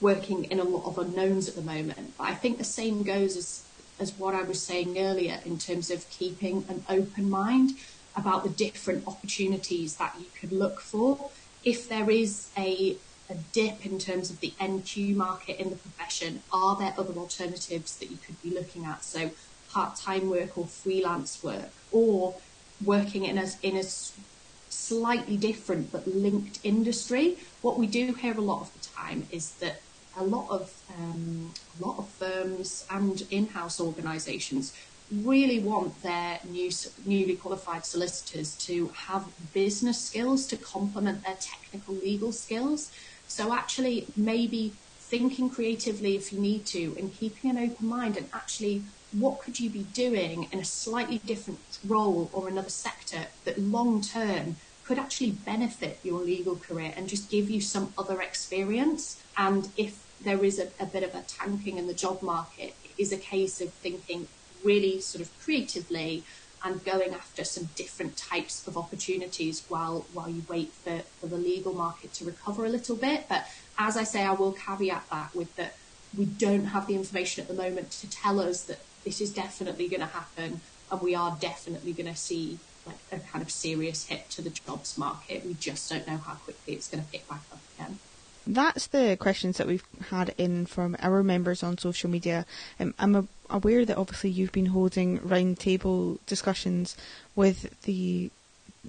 working 0.00 0.44
in 0.44 0.60
a 0.60 0.64
lot 0.64 0.86
of 0.86 0.98
unknowns 0.98 1.48
at 1.48 1.54
the 1.54 1.62
moment, 1.62 2.14
but 2.18 2.24
I 2.24 2.34
think 2.34 2.58
the 2.58 2.64
same 2.64 3.02
goes 3.02 3.36
as 3.36 3.64
as 4.00 4.12
what 4.18 4.34
I 4.34 4.42
was 4.42 4.62
saying 4.62 4.98
earlier 4.98 5.40
in 5.44 5.58
terms 5.58 5.90
of 5.90 6.08
keeping 6.10 6.64
an 6.68 6.84
open 6.88 7.28
mind 7.28 7.72
about 8.16 8.42
the 8.42 8.50
different 8.50 9.06
opportunities 9.06 9.96
that 9.96 10.14
you 10.18 10.26
could 10.38 10.52
look 10.52 10.80
for. 10.80 11.30
If 11.64 11.88
there 11.88 12.10
is 12.10 12.48
a, 12.56 12.96
a 13.30 13.34
dip 13.52 13.84
in 13.84 13.98
terms 13.98 14.30
of 14.30 14.40
the 14.40 14.52
NQ 14.60 15.14
market 15.14 15.60
in 15.60 15.70
the 15.70 15.76
profession, 15.76 16.42
are 16.52 16.76
there 16.76 16.94
other 16.96 17.14
alternatives 17.14 17.96
that 17.98 18.10
you 18.10 18.16
could 18.16 18.40
be 18.42 18.50
looking 18.50 18.84
at? 18.84 19.04
So 19.04 19.30
part-time 19.70 20.30
work 20.30 20.56
or 20.56 20.66
freelance 20.66 21.42
work, 21.42 21.70
or 21.92 22.36
working 22.84 23.24
in 23.24 23.38
a 23.38 23.46
in 23.62 23.76
a 23.76 23.84
slightly 24.70 25.36
different 25.36 25.92
but 25.92 26.06
linked 26.06 26.58
industry. 26.62 27.38
What 27.62 27.78
we 27.78 27.86
do 27.86 28.14
hear 28.14 28.36
a 28.36 28.40
lot 28.40 28.60
of 28.62 28.72
the 28.72 28.88
time 28.88 29.26
is 29.30 29.52
that 29.54 29.82
a 30.16 30.24
lot 30.24 30.48
of 30.50 30.72
um, 30.96 31.52
a 31.78 31.86
lot 31.86 31.98
of 31.98 32.08
firms 32.08 32.86
and 32.90 33.22
in-house 33.30 33.80
organisations 33.80 34.72
really 35.10 35.58
want 35.58 36.02
their 36.02 36.38
new, 36.50 36.70
newly 37.06 37.34
qualified 37.34 37.84
solicitors 37.86 38.54
to 38.66 38.88
have 38.88 39.24
business 39.54 39.98
skills 40.00 40.46
to 40.46 40.56
complement 40.56 41.24
their 41.24 41.36
technical 41.40 41.94
legal 41.94 42.32
skills. 42.32 42.90
So 43.28 43.54
actually, 43.54 44.06
maybe 44.16 44.72
thinking 44.98 45.48
creatively 45.48 46.16
if 46.16 46.32
you 46.32 46.40
need 46.40 46.66
to, 46.66 46.94
and 46.98 47.14
keeping 47.14 47.50
an 47.50 47.58
open 47.58 47.86
mind, 47.86 48.16
and 48.16 48.28
actually, 48.32 48.82
what 49.12 49.40
could 49.40 49.58
you 49.60 49.70
be 49.70 49.84
doing 49.94 50.48
in 50.52 50.58
a 50.58 50.64
slightly 50.64 51.18
different 51.18 51.78
role 51.86 52.30
or 52.32 52.48
another 52.48 52.68
sector 52.68 53.26
that 53.44 53.58
long 53.58 54.02
term 54.02 54.56
could 54.84 54.98
actually 54.98 55.30
benefit 55.30 55.98
your 56.02 56.20
legal 56.20 56.56
career 56.56 56.94
and 56.96 57.08
just 57.08 57.30
give 57.30 57.50
you 57.50 57.60
some 57.60 57.92
other 57.98 58.22
experience. 58.22 59.22
And 59.36 59.68
if 59.76 60.02
there 60.24 60.42
is 60.42 60.58
a, 60.58 60.68
a 60.80 60.86
bit 60.86 61.02
of 61.02 61.14
a 61.14 61.22
tanking 61.22 61.76
in 61.76 61.86
the 61.86 61.92
job 61.94 62.22
market, 62.22 62.74
it 62.84 62.90
is 62.96 63.12
a 63.12 63.18
case 63.18 63.60
of 63.60 63.70
thinking 63.70 64.28
really 64.64 65.00
sort 65.00 65.20
of 65.20 65.30
creatively 65.44 66.24
and 66.64 66.84
going 66.84 67.14
after 67.14 67.44
some 67.44 67.68
different 67.76 68.16
types 68.16 68.66
of 68.66 68.76
opportunities 68.76 69.64
while 69.68 70.06
while 70.12 70.28
you 70.28 70.42
wait 70.48 70.72
for, 70.72 71.00
for 71.20 71.26
the 71.26 71.36
legal 71.36 71.72
market 71.72 72.12
to 72.14 72.24
recover 72.24 72.64
a 72.64 72.68
little 72.68 72.96
bit. 72.96 73.28
But 73.28 73.46
as 73.78 73.96
I 73.96 74.04
say, 74.04 74.24
I 74.24 74.32
will 74.32 74.52
caveat 74.52 75.04
that 75.10 75.34
with 75.34 75.54
that 75.56 75.76
we 76.16 76.24
don't 76.24 76.66
have 76.66 76.86
the 76.86 76.94
information 76.94 77.42
at 77.42 77.48
the 77.48 77.54
moment 77.54 77.90
to 77.92 78.10
tell 78.10 78.40
us 78.40 78.64
that 78.64 78.80
this 79.04 79.20
is 79.20 79.32
definitely 79.32 79.88
going 79.88 80.00
to 80.00 80.06
happen 80.06 80.60
and 80.90 81.00
we 81.00 81.14
are 81.14 81.36
definitely 81.40 81.92
going 81.92 82.06
to 82.06 82.16
see 82.16 82.58
like 82.86 82.96
a 83.12 83.18
kind 83.18 83.42
of 83.42 83.50
serious 83.50 84.06
hit 84.06 84.30
to 84.30 84.42
the 84.42 84.50
jobs 84.50 84.96
market. 84.96 85.44
We 85.44 85.54
just 85.54 85.90
don't 85.90 86.06
know 86.06 86.16
how 86.16 86.34
quickly 86.34 86.74
it's 86.74 86.88
going 86.88 87.04
to 87.04 87.10
pick 87.10 87.28
back 87.28 87.42
up 87.52 87.60
again. 87.76 87.98
That's 88.46 88.86
the 88.86 89.16
questions 89.20 89.58
that 89.58 89.66
we've 89.66 89.84
had 90.08 90.34
in 90.38 90.64
from 90.64 90.96
our 91.00 91.22
members 91.22 91.62
on 91.62 91.76
social 91.76 92.08
media. 92.08 92.46
Um, 92.80 92.94
I'm 92.98 93.28
aware 93.50 93.84
that 93.84 93.96
obviously 93.96 94.30
you've 94.30 94.52
been 94.52 94.66
holding 94.66 95.18
roundtable 95.20 96.18
discussions 96.26 96.96
with 97.34 97.80
the 97.82 98.30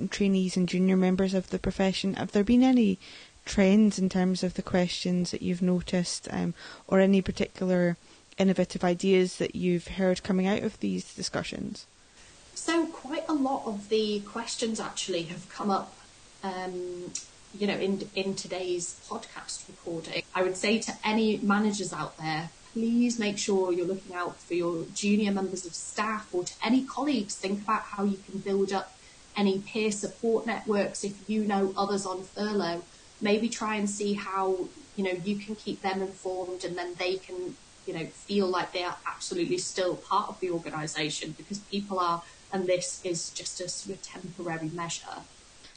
trainees 0.10 0.56
and 0.56 0.70
junior 0.70 0.98
members 0.98 1.34
of 1.34 1.50
the 1.50 1.60
profession. 1.60 2.14
Have 2.16 2.32
there 2.32 2.44
been 2.44 2.64
any 2.64 2.98
trends 3.46 3.98
in 3.98 4.10
terms 4.10 4.44
of 4.44 4.54
the 4.54 4.62
questions 4.62 5.32
that 5.32 5.42
you've 5.42 5.62
noticed, 5.62 6.28
um, 6.32 6.54
or 6.88 7.00
any 7.00 7.22
particular 7.22 7.98
innovative 8.38 8.84
ideas 8.84 9.38
that 9.38 9.56
you've 9.56 9.88
heard 9.88 10.24
coming 10.24 10.48
out 10.48 10.64
of 10.64 10.80
these 10.80 11.14
discussions? 11.14 11.86
So, 12.54 12.88
quite 12.88 13.28
a 13.28 13.34
lot 13.34 13.64
of 13.66 13.90
the 13.90 14.20
questions 14.22 14.80
actually 14.80 15.24
have 15.24 15.50
come 15.50 15.72
up, 15.72 15.96
um, 16.44 17.12
you 17.58 17.68
know, 17.68 17.78
in 17.78 18.08
in 18.16 18.36
today's 18.36 19.00
podcast 19.10 19.68
recording. 19.68 20.24
I 20.36 20.44
would 20.44 20.58
say 20.58 20.80
to 20.80 20.94
any 21.04 21.38
managers 21.38 21.94
out 21.94 22.18
there, 22.18 22.50
please 22.74 23.20
make 23.20 23.38
sure 23.38 23.72
you're 23.72 23.88
looking 23.88 24.16
out 24.16 24.40
for 24.40 24.54
your 24.54 24.86
junior 24.94 25.32
members 25.32 25.66
of 25.66 25.74
staff 25.74 26.34
or 26.34 26.44
to 26.44 26.54
any 26.64 26.84
colleagues. 26.86 27.36
Think 27.36 27.64
about 27.64 27.82
how 27.82 28.04
you 28.04 28.18
can 28.30 28.40
build 28.40 28.72
up 28.72 28.98
any 29.36 29.60
peer 29.60 29.92
support 29.92 30.46
networks 30.46 31.04
if 31.04 31.30
you 31.30 31.44
know 31.44 31.74
others 31.78 32.06
on 32.06 32.24
furlough. 32.24 32.84
Maybe 33.22 33.50
try 33.50 33.76
and 33.76 33.90
see 33.90 34.14
how 34.14 34.68
you 34.96 35.04
know 35.04 35.12
you 35.12 35.38
can 35.38 35.56
keep 35.56 35.82
them 35.82 36.02
informed, 36.02 36.64
and 36.64 36.78
then 36.78 36.96
they 36.98 37.16
can 37.18 37.56
you 37.86 37.94
know 37.94 38.06
feel 38.06 38.48
like 38.48 38.74
they 38.74 38.84
are 38.84 38.98
absolutely 39.06 39.58
still 39.58 39.96
part 39.96 40.30
of 40.30 40.40
the 40.40 40.52
organisation 40.52 41.36
because 41.38 41.60
people 41.60 42.00
are 42.00 42.22
and 42.52 42.66
this 42.66 43.02
is 43.04 43.30
just 43.30 43.62
a 43.62 43.70
sort 43.70 43.98
of 43.98 44.02
temporary 44.02 44.70
measure. 44.70 45.24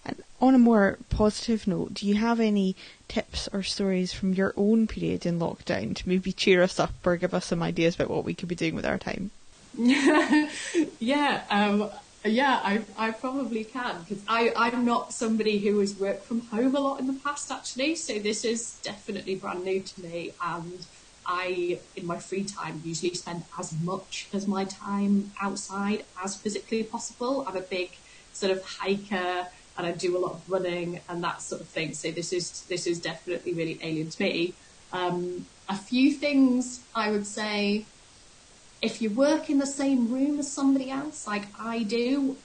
And 0.05 0.23
on 0.41 0.55
a 0.55 0.59
more 0.59 0.99
positive 1.11 1.67
note, 1.67 1.95
do 1.95 2.07
you 2.07 2.17
have 2.17 2.41
any 2.41 2.75
tips 3.09 3.49
or 3.53 3.63
stories 3.63 4.13
from 4.13 4.35
your 4.35 4.53
own 4.57 4.87
period 4.87 5.25
in 5.25 5.39
lockdown 5.39 5.95
to 5.97 6.09
maybe 6.09 6.33
cheer 6.33 6.63
us 6.63 6.81
up 6.81 6.95
or 7.05 7.17
give 7.17 7.35
us 7.35 7.47
some 7.47 7.63
ideas 7.63 7.95
about 7.95 8.11
what 8.11 8.25
we 8.25 8.35
could 8.35 8.49
be 8.49 8.55
doing 8.55 8.75
with 8.75 8.87
our 8.87 8.99
time? 8.99 9.31
yeah, 9.79 11.45
um, 11.51 11.91
yeah, 12.25 12.61
I, 12.63 12.83
I 12.99 13.11
probably 13.13 13.65
can 13.65 14.03
because 14.03 14.23
I'm 14.29 14.85
not 14.85 15.13
somebody 15.13 15.59
who 15.59 15.79
has 15.81 15.95
worked 15.95 16.25
from 16.25 16.41
home 16.41 16.77
a 16.77 16.81
lot 16.81 17.01
in 17.01 17.07
the 17.07 17.15
past 17.15 17.51
actually, 17.51 17.95
so 17.95 18.19
this 18.19 18.45
is 18.45 18.79
definitely 18.83 19.37
brand 19.37 19.65
new 19.65 19.81
to 19.81 20.03
me 20.03 20.33
and 20.43 20.85
I, 21.27 21.79
in 21.97 22.07
my 22.07 22.19
free 22.19 22.45
time, 22.45 22.83
usually 22.85 23.15
spend 23.15 23.45
as 23.59 23.73
much 23.81 24.29
as 24.33 24.47
my 24.47 24.65
time 24.65 25.33
outside 25.41 26.05
as 26.23 26.37
physically 26.37 26.83
possible. 26.83 27.45
I'm 27.49 27.57
a 27.57 27.61
big 27.61 27.93
sort 28.33 28.53
of 28.53 28.65
hiker 28.65 29.47
and 29.77 29.87
I 29.87 29.93
do 29.93 30.17
a 30.17 30.21
lot 30.21 30.33
of 30.33 30.51
running 30.51 31.01
and 31.09 31.23
that 31.25 31.43
sort 31.43 31.61
of 31.61 31.69
thing. 31.69 31.95
So 31.95 32.11
this 32.11 32.33
is 32.33 32.63
this 32.63 32.87
is 32.87 33.01
definitely 33.01 33.55
really 33.55 33.79
alien 33.83 34.11
to 34.11 34.23
me. 34.23 34.55
Um, 34.93 35.47
a 35.69 35.77
few 35.77 36.13
things 36.13 36.81
I 36.95 37.11
would 37.11 37.27
say. 37.27 37.87
If 38.81 39.01
you 39.01 39.11
work 39.11 39.49
in 39.49 39.59
the 39.59 39.67
same 39.67 40.13
room 40.13 40.41
as 40.41 40.51
somebody 40.51 40.91
else, 40.91 41.25
like 41.25 41.45
I 41.57 41.85
do, 41.85 42.37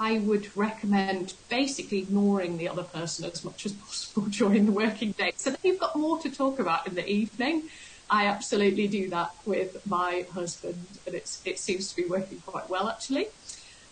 I 0.00 0.18
would 0.18 0.56
recommend 0.56 1.34
basically 1.50 1.98
ignoring 1.98 2.56
the 2.56 2.68
other 2.68 2.84
person 2.84 3.26
as 3.26 3.44
much 3.44 3.66
as 3.66 3.72
possible 3.86 4.22
during 4.30 4.64
the 4.66 4.72
working 4.72 5.12
day. 5.12 5.32
So 5.36 5.50
then 5.50 5.58
you've 5.62 5.78
got 5.78 5.94
more 5.94 6.18
to 6.20 6.30
talk 6.30 6.58
about 6.58 6.86
in 6.86 6.94
the 6.94 7.06
evening. 7.06 7.64
I 8.10 8.26
absolutely 8.26 8.88
do 8.88 9.10
that 9.10 9.32
with 9.44 9.86
my 9.86 10.24
husband, 10.32 10.86
and 11.04 11.14
it's 11.14 11.42
it 11.44 11.58
seems 11.58 11.90
to 11.90 11.96
be 11.96 12.06
working 12.08 12.40
quite 12.46 12.70
well 12.70 12.88
actually. 12.88 13.28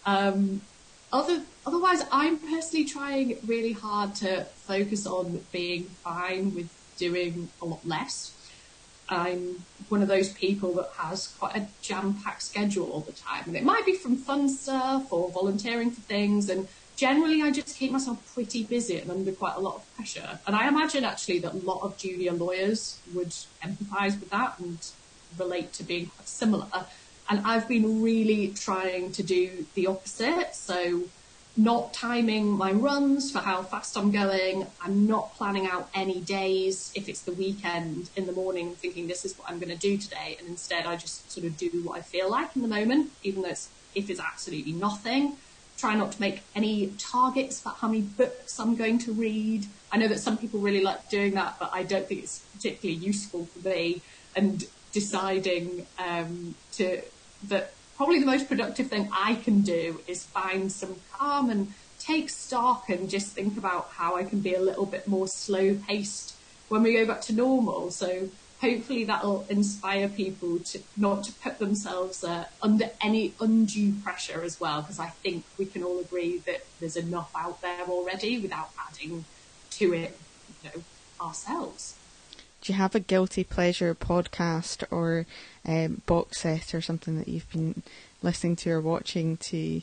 Um, 0.06 0.62
other, 1.16 1.42
otherwise, 1.66 2.04
I'm 2.12 2.38
personally 2.38 2.84
trying 2.84 3.38
really 3.46 3.72
hard 3.72 4.14
to 4.16 4.44
focus 4.44 5.06
on 5.06 5.44
being 5.52 5.84
fine 5.84 6.54
with 6.54 6.70
doing 6.96 7.48
a 7.60 7.64
lot 7.64 7.86
less. 7.86 8.32
I'm 9.08 9.64
one 9.88 10.02
of 10.02 10.08
those 10.08 10.30
people 10.32 10.74
that 10.74 10.90
has 10.96 11.28
quite 11.38 11.56
a 11.56 11.68
jam-packed 11.80 12.42
schedule 12.42 12.90
all 12.90 13.00
the 13.00 13.12
time, 13.12 13.44
and 13.46 13.56
it 13.56 13.62
might 13.62 13.86
be 13.86 13.94
from 13.94 14.16
fun 14.16 14.48
stuff 14.48 15.12
or 15.12 15.30
volunteering 15.30 15.90
for 15.92 16.00
things, 16.00 16.50
and 16.50 16.66
generally 16.96 17.40
I 17.42 17.50
just 17.50 17.76
keep 17.76 17.92
myself 17.92 18.18
pretty 18.34 18.64
busy 18.64 18.98
and 18.98 19.10
under 19.10 19.32
quite 19.32 19.54
a 19.56 19.60
lot 19.60 19.76
of 19.76 19.94
pressure. 19.94 20.40
And 20.46 20.56
I 20.56 20.66
imagine 20.66 21.04
actually 21.04 21.38
that 21.40 21.52
a 21.52 21.58
lot 21.58 21.82
of 21.82 21.96
junior 21.96 22.32
lawyers 22.32 22.98
would 23.14 23.34
empathise 23.62 24.18
with 24.18 24.30
that 24.30 24.58
and 24.58 24.78
relate 25.38 25.72
to 25.74 25.84
being 25.84 26.06
quite 26.06 26.28
similar. 26.28 26.66
And 27.28 27.40
I've 27.46 27.68
been 27.68 28.02
really 28.02 28.48
trying 28.48 29.12
to 29.12 29.22
do 29.22 29.66
the 29.74 29.86
opposite. 29.86 30.54
So 30.54 31.04
not 31.56 31.94
timing 31.94 32.48
my 32.48 32.70
runs 32.70 33.30
for 33.32 33.38
how 33.38 33.62
fast 33.62 33.96
I'm 33.96 34.10
going. 34.10 34.66
I'm 34.82 35.06
not 35.06 35.34
planning 35.36 35.66
out 35.66 35.88
any 35.94 36.20
days 36.20 36.92
if 36.94 37.08
it's 37.08 37.22
the 37.22 37.32
weekend 37.32 38.10
in 38.14 38.26
the 38.26 38.32
morning 38.32 38.74
thinking 38.74 39.08
this 39.08 39.24
is 39.24 39.38
what 39.38 39.50
I'm 39.50 39.58
going 39.58 39.70
to 39.70 39.76
do 39.76 39.96
today. 39.96 40.36
And 40.38 40.48
instead 40.48 40.86
I 40.86 40.96
just 40.96 41.30
sort 41.32 41.46
of 41.46 41.56
do 41.56 41.70
what 41.84 41.98
I 41.98 42.02
feel 42.02 42.30
like 42.30 42.54
in 42.54 42.62
the 42.62 42.68
moment, 42.68 43.10
even 43.22 43.42
though 43.42 43.48
it's, 43.48 43.70
if 43.94 44.10
it's 44.10 44.20
absolutely 44.20 44.72
nothing, 44.72 45.36
try 45.78 45.94
not 45.94 46.12
to 46.12 46.20
make 46.20 46.42
any 46.54 46.92
targets 46.98 47.60
about 47.62 47.76
how 47.76 47.88
many 47.88 48.02
books 48.02 48.60
I'm 48.60 48.76
going 48.76 48.98
to 49.00 49.12
read. 49.12 49.66
I 49.90 49.96
know 49.96 50.08
that 50.08 50.20
some 50.20 50.36
people 50.36 50.60
really 50.60 50.82
like 50.82 51.08
doing 51.08 51.34
that, 51.34 51.56
but 51.58 51.70
I 51.72 51.82
don't 51.84 52.06
think 52.06 52.22
it's 52.22 52.40
particularly 52.54 53.00
useful 53.00 53.46
for 53.46 53.66
me. 53.66 54.02
And 54.34 54.66
deciding 54.96 55.86
um, 55.98 56.54
to 56.72 57.02
that 57.44 57.72
probably 57.96 58.20
the 58.20 58.26
most 58.26 58.48
productive 58.48 58.88
thing 58.88 59.08
I 59.12 59.36
can 59.36 59.62
do 59.62 60.00
is 60.06 60.24
find 60.24 60.70
some 60.70 60.96
calm 61.12 61.50
and 61.50 61.72
take 61.98 62.28
stock 62.30 62.88
and 62.88 63.08
just 63.08 63.28
think 63.28 63.56
about 63.56 63.88
how 63.92 64.16
I 64.16 64.24
can 64.24 64.40
be 64.40 64.54
a 64.54 64.60
little 64.60 64.86
bit 64.86 65.08
more 65.08 65.26
slow 65.26 65.74
paced 65.88 66.36
when 66.68 66.82
we 66.82 66.94
go 66.94 67.06
back 67.06 67.20
to 67.22 67.32
normal. 67.32 67.90
So 67.90 68.28
hopefully 68.60 69.04
that'll 69.04 69.46
inspire 69.48 70.08
people 70.08 70.58
to 70.58 70.80
not 70.96 71.24
to 71.24 71.32
put 71.32 71.58
themselves 71.58 72.24
uh, 72.24 72.44
under 72.62 72.90
any 73.00 73.34
undue 73.40 73.92
pressure 74.02 74.42
as 74.42 74.60
well, 74.60 74.82
because 74.82 74.98
I 74.98 75.08
think 75.08 75.44
we 75.58 75.66
can 75.66 75.82
all 75.82 75.98
agree 76.00 76.38
that 76.46 76.64
there's 76.80 76.96
enough 76.96 77.30
out 77.34 77.60
there 77.60 77.84
already 77.86 78.38
without 78.38 78.70
adding 78.88 79.24
to 79.70 79.94
it, 79.94 80.18
you 80.62 80.70
know, 80.70 80.82
ourselves. 81.20 81.96
Do 82.66 82.72
you 82.72 82.78
have 82.78 82.96
a 82.96 83.00
guilty 83.00 83.44
pleasure 83.44 83.94
podcast 83.94 84.82
or 84.90 85.24
um, 85.64 86.02
box 86.04 86.40
set 86.40 86.74
or 86.74 86.80
something 86.80 87.16
that 87.16 87.28
you've 87.28 87.48
been 87.52 87.84
listening 88.24 88.56
to 88.56 88.70
or 88.72 88.80
watching 88.80 89.36
to 89.36 89.82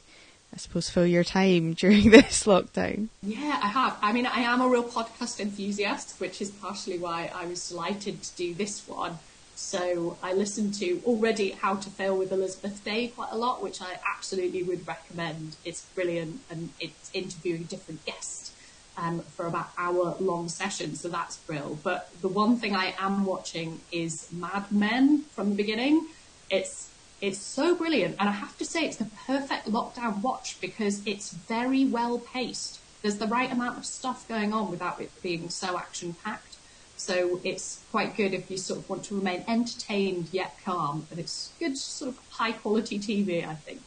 I 0.53 0.57
suppose, 0.57 0.89
fill 0.89 1.07
your 1.07 1.23
time 1.23 1.73
during 1.79 2.09
this 2.09 2.43
lockdown? 2.43 3.07
Yeah, 3.21 3.57
I 3.63 3.67
have. 3.67 3.97
I 4.01 4.11
mean, 4.11 4.25
I 4.25 4.41
am 4.41 4.59
a 4.59 4.67
real 4.67 4.83
podcast 4.83 5.39
enthusiast, 5.39 6.19
which 6.19 6.41
is 6.41 6.51
partially 6.51 6.99
why 6.99 7.31
I 7.33 7.45
was 7.45 7.69
delighted 7.69 8.21
to 8.21 8.35
do 8.35 8.53
this 8.53 8.85
one. 8.85 9.17
So 9.55 10.17
I 10.21 10.33
listened 10.33 10.73
to 10.75 11.01
already 11.05 11.51
How 11.51 11.75
to 11.75 11.89
Fail 11.89 12.17
with 12.17 12.33
Elizabeth 12.33 12.83
Day 12.83 13.07
quite 13.07 13.31
a 13.31 13.37
lot, 13.37 13.63
which 13.63 13.81
I 13.81 13.97
absolutely 14.05 14.61
would 14.61 14.85
recommend. 14.85 15.55
It's 15.63 15.85
brilliant 15.95 16.41
and 16.49 16.71
it's 16.81 17.09
interviewing 17.13 17.63
different 17.63 18.03
guests 18.05 18.52
um, 18.97 19.21
for 19.21 19.47
about 19.47 19.69
hour 19.77 20.15
long 20.19 20.49
sessions, 20.49 21.01
so 21.01 21.09
that's 21.09 21.37
brilliant. 21.37 21.83
But 21.83 22.09
the 22.21 22.27
one 22.27 22.57
thing 22.57 22.75
I 22.75 22.93
am 22.99 23.25
watching 23.25 23.81
is 23.91 24.31
Mad 24.31 24.71
Men 24.71 25.23
from 25.33 25.49
the 25.49 25.55
beginning. 25.55 26.07
It's 26.49 26.89
it's 27.21 27.39
so 27.39 27.73
brilliant, 27.73 28.17
and 28.19 28.27
I 28.27 28.33
have 28.33 28.57
to 28.57 28.65
say 28.65 28.85
it's 28.85 28.97
the 28.97 29.09
perfect 29.25 29.67
lockdown 29.67 30.21
watch 30.21 30.59
because 30.59 31.01
it's 31.07 31.31
very 31.31 31.85
well 31.85 32.19
paced. 32.19 32.79
There's 33.01 33.17
the 33.17 33.27
right 33.27 33.51
amount 33.51 33.77
of 33.77 33.85
stuff 33.85 34.27
going 34.27 34.53
on 34.53 34.69
without 34.69 34.99
it 35.01 35.09
being 35.21 35.49
so 35.49 35.77
action 35.77 36.15
packed. 36.23 36.57
So 36.97 37.39
it's 37.43 37.83
quite 37.91 38.15
good 38.15 38.33
if 38.33 38.49
you 38.51 38.57
sort 38.57 38.79
of 38.79 38.89
want 38.89 39.03
to 39.05 39.15
remain 39.15 39.43
entertained 39.47 40.29
yet 40.31 40.57
calm, 40.63 41.07
and 41.09 41.19
it's 41.19 41.51
good 41.59 41.77
sort 41.77 42.09
of 42.09 42.19
high 42.29 42.51
quality 42.51 42.99
TV, 42.99 43.47
I 43.47 43.55
think. 43.55 43.81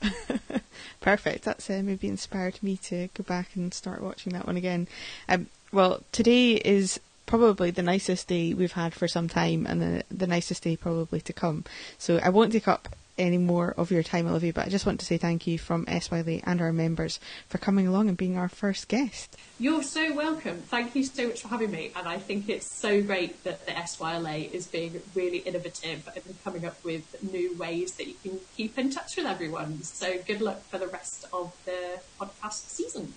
Perfect. 1.00 1.44
That's 1.44 1.68
uh, 1.70 1.82
maybe 1.84 2.08
inspired 2.08 2.62
me 2.62 2.76
to 2.84 3.08
go 3.14 3.24
back 3.24 3.50
and 3.54 3.72
start 3.72 4.02
watching 4.02 4.32
that 4.32 4.46
one 4.46 4.56
again. 4.56 4.88
Um, 5.28 5.46
well, 5.72 6.02
today 6.12 6.52
is 6.52 7.00
probably 7.26 7.70
the 7.70 7.82
nicest 7.82 8.28
day 8.28 8.54
we've 8.54 8.72
had 8.72 8.94
for 8.94 9.06
some 9.06 9.28
time 9.28 9.66
and 9.66 9.82
the, 9.82 10.04
the 10.10 10.26
nicest 10.26 10.62
day 10.62 10.76
probably 10.76 11.20
to 11.20 11.32
come. 11.32 11.64
So 11.98 12.18
I 12.18 12.30
won't 12.30 12.52
take 12.52 12.68
up 12.68 12.88
any 13.18 13.38
more 13.38 13.74
of 13.76 13.90
your 13.90 14.02
time, 14.02 14.26
Olivia, 14.26 14.52
but 14.52 14.66
I 14.66 14.68
just 14.68 14.86
want 14.86 15.00
to 15.00 15.06
say 15.06 15.18
thank 15.18 15.46
you 15.46 15.58
from 15.58 15.84
SYLA 15.86 16.42
and 16.44 16.60
our 16.60 16.72
members 16.72 17.20
for 17.48 17.58
coming 17.58 17.86
along 17.86 18.08
and 18.08 18.16
being 18.16 18.36
our 18.36 18.48
first 18.48 18.88
guest. 18.88 19.36
You're 19.58 19.82
so 19.82 20.14
welcome. 20.14 20.58
Thank 20.58 20.94
you 20.94 21.04
so 21.04 21.28
much 21.28 21.42
for 21.42 21.48
having 21.48 21.70
me. 21.70 21.92
And 21.96 22.06
I 22.08 22.18
think 22.18 22.48
it's 22.48 22.72
so 22.72 23.02
great 23.02 23.42
that 23.44 23.66
the 23.66 23.72
SYLA 23.72 24.52
is 24.52 24.66
being 24.66 25.00
really 25.14 25.38
innovative 25.38 26.08
and 26.14 26.44
coming 26.44 26.64
up 26.64 26.82
with 26.84 27.16
new 27.32 27.56
ways 27.56 27.92
that 27.92 28.06
you 28.06 28.14
can 28.22 28.40
keep 28.56 28.78
in 28.78 28.90
touch 28.90 29.16
with 29.16 29.26
everyone. 29.26 29.82
So 29.82 30.18
good 30.26 30.40
luck 30.40 30.62
for 30.64 30.78
the 30.78 30.86
rest 30.86 31.26
of 31.32 31.54
the 31.64 32.00
podcast 32.20 32.68
season. 32.68 33.14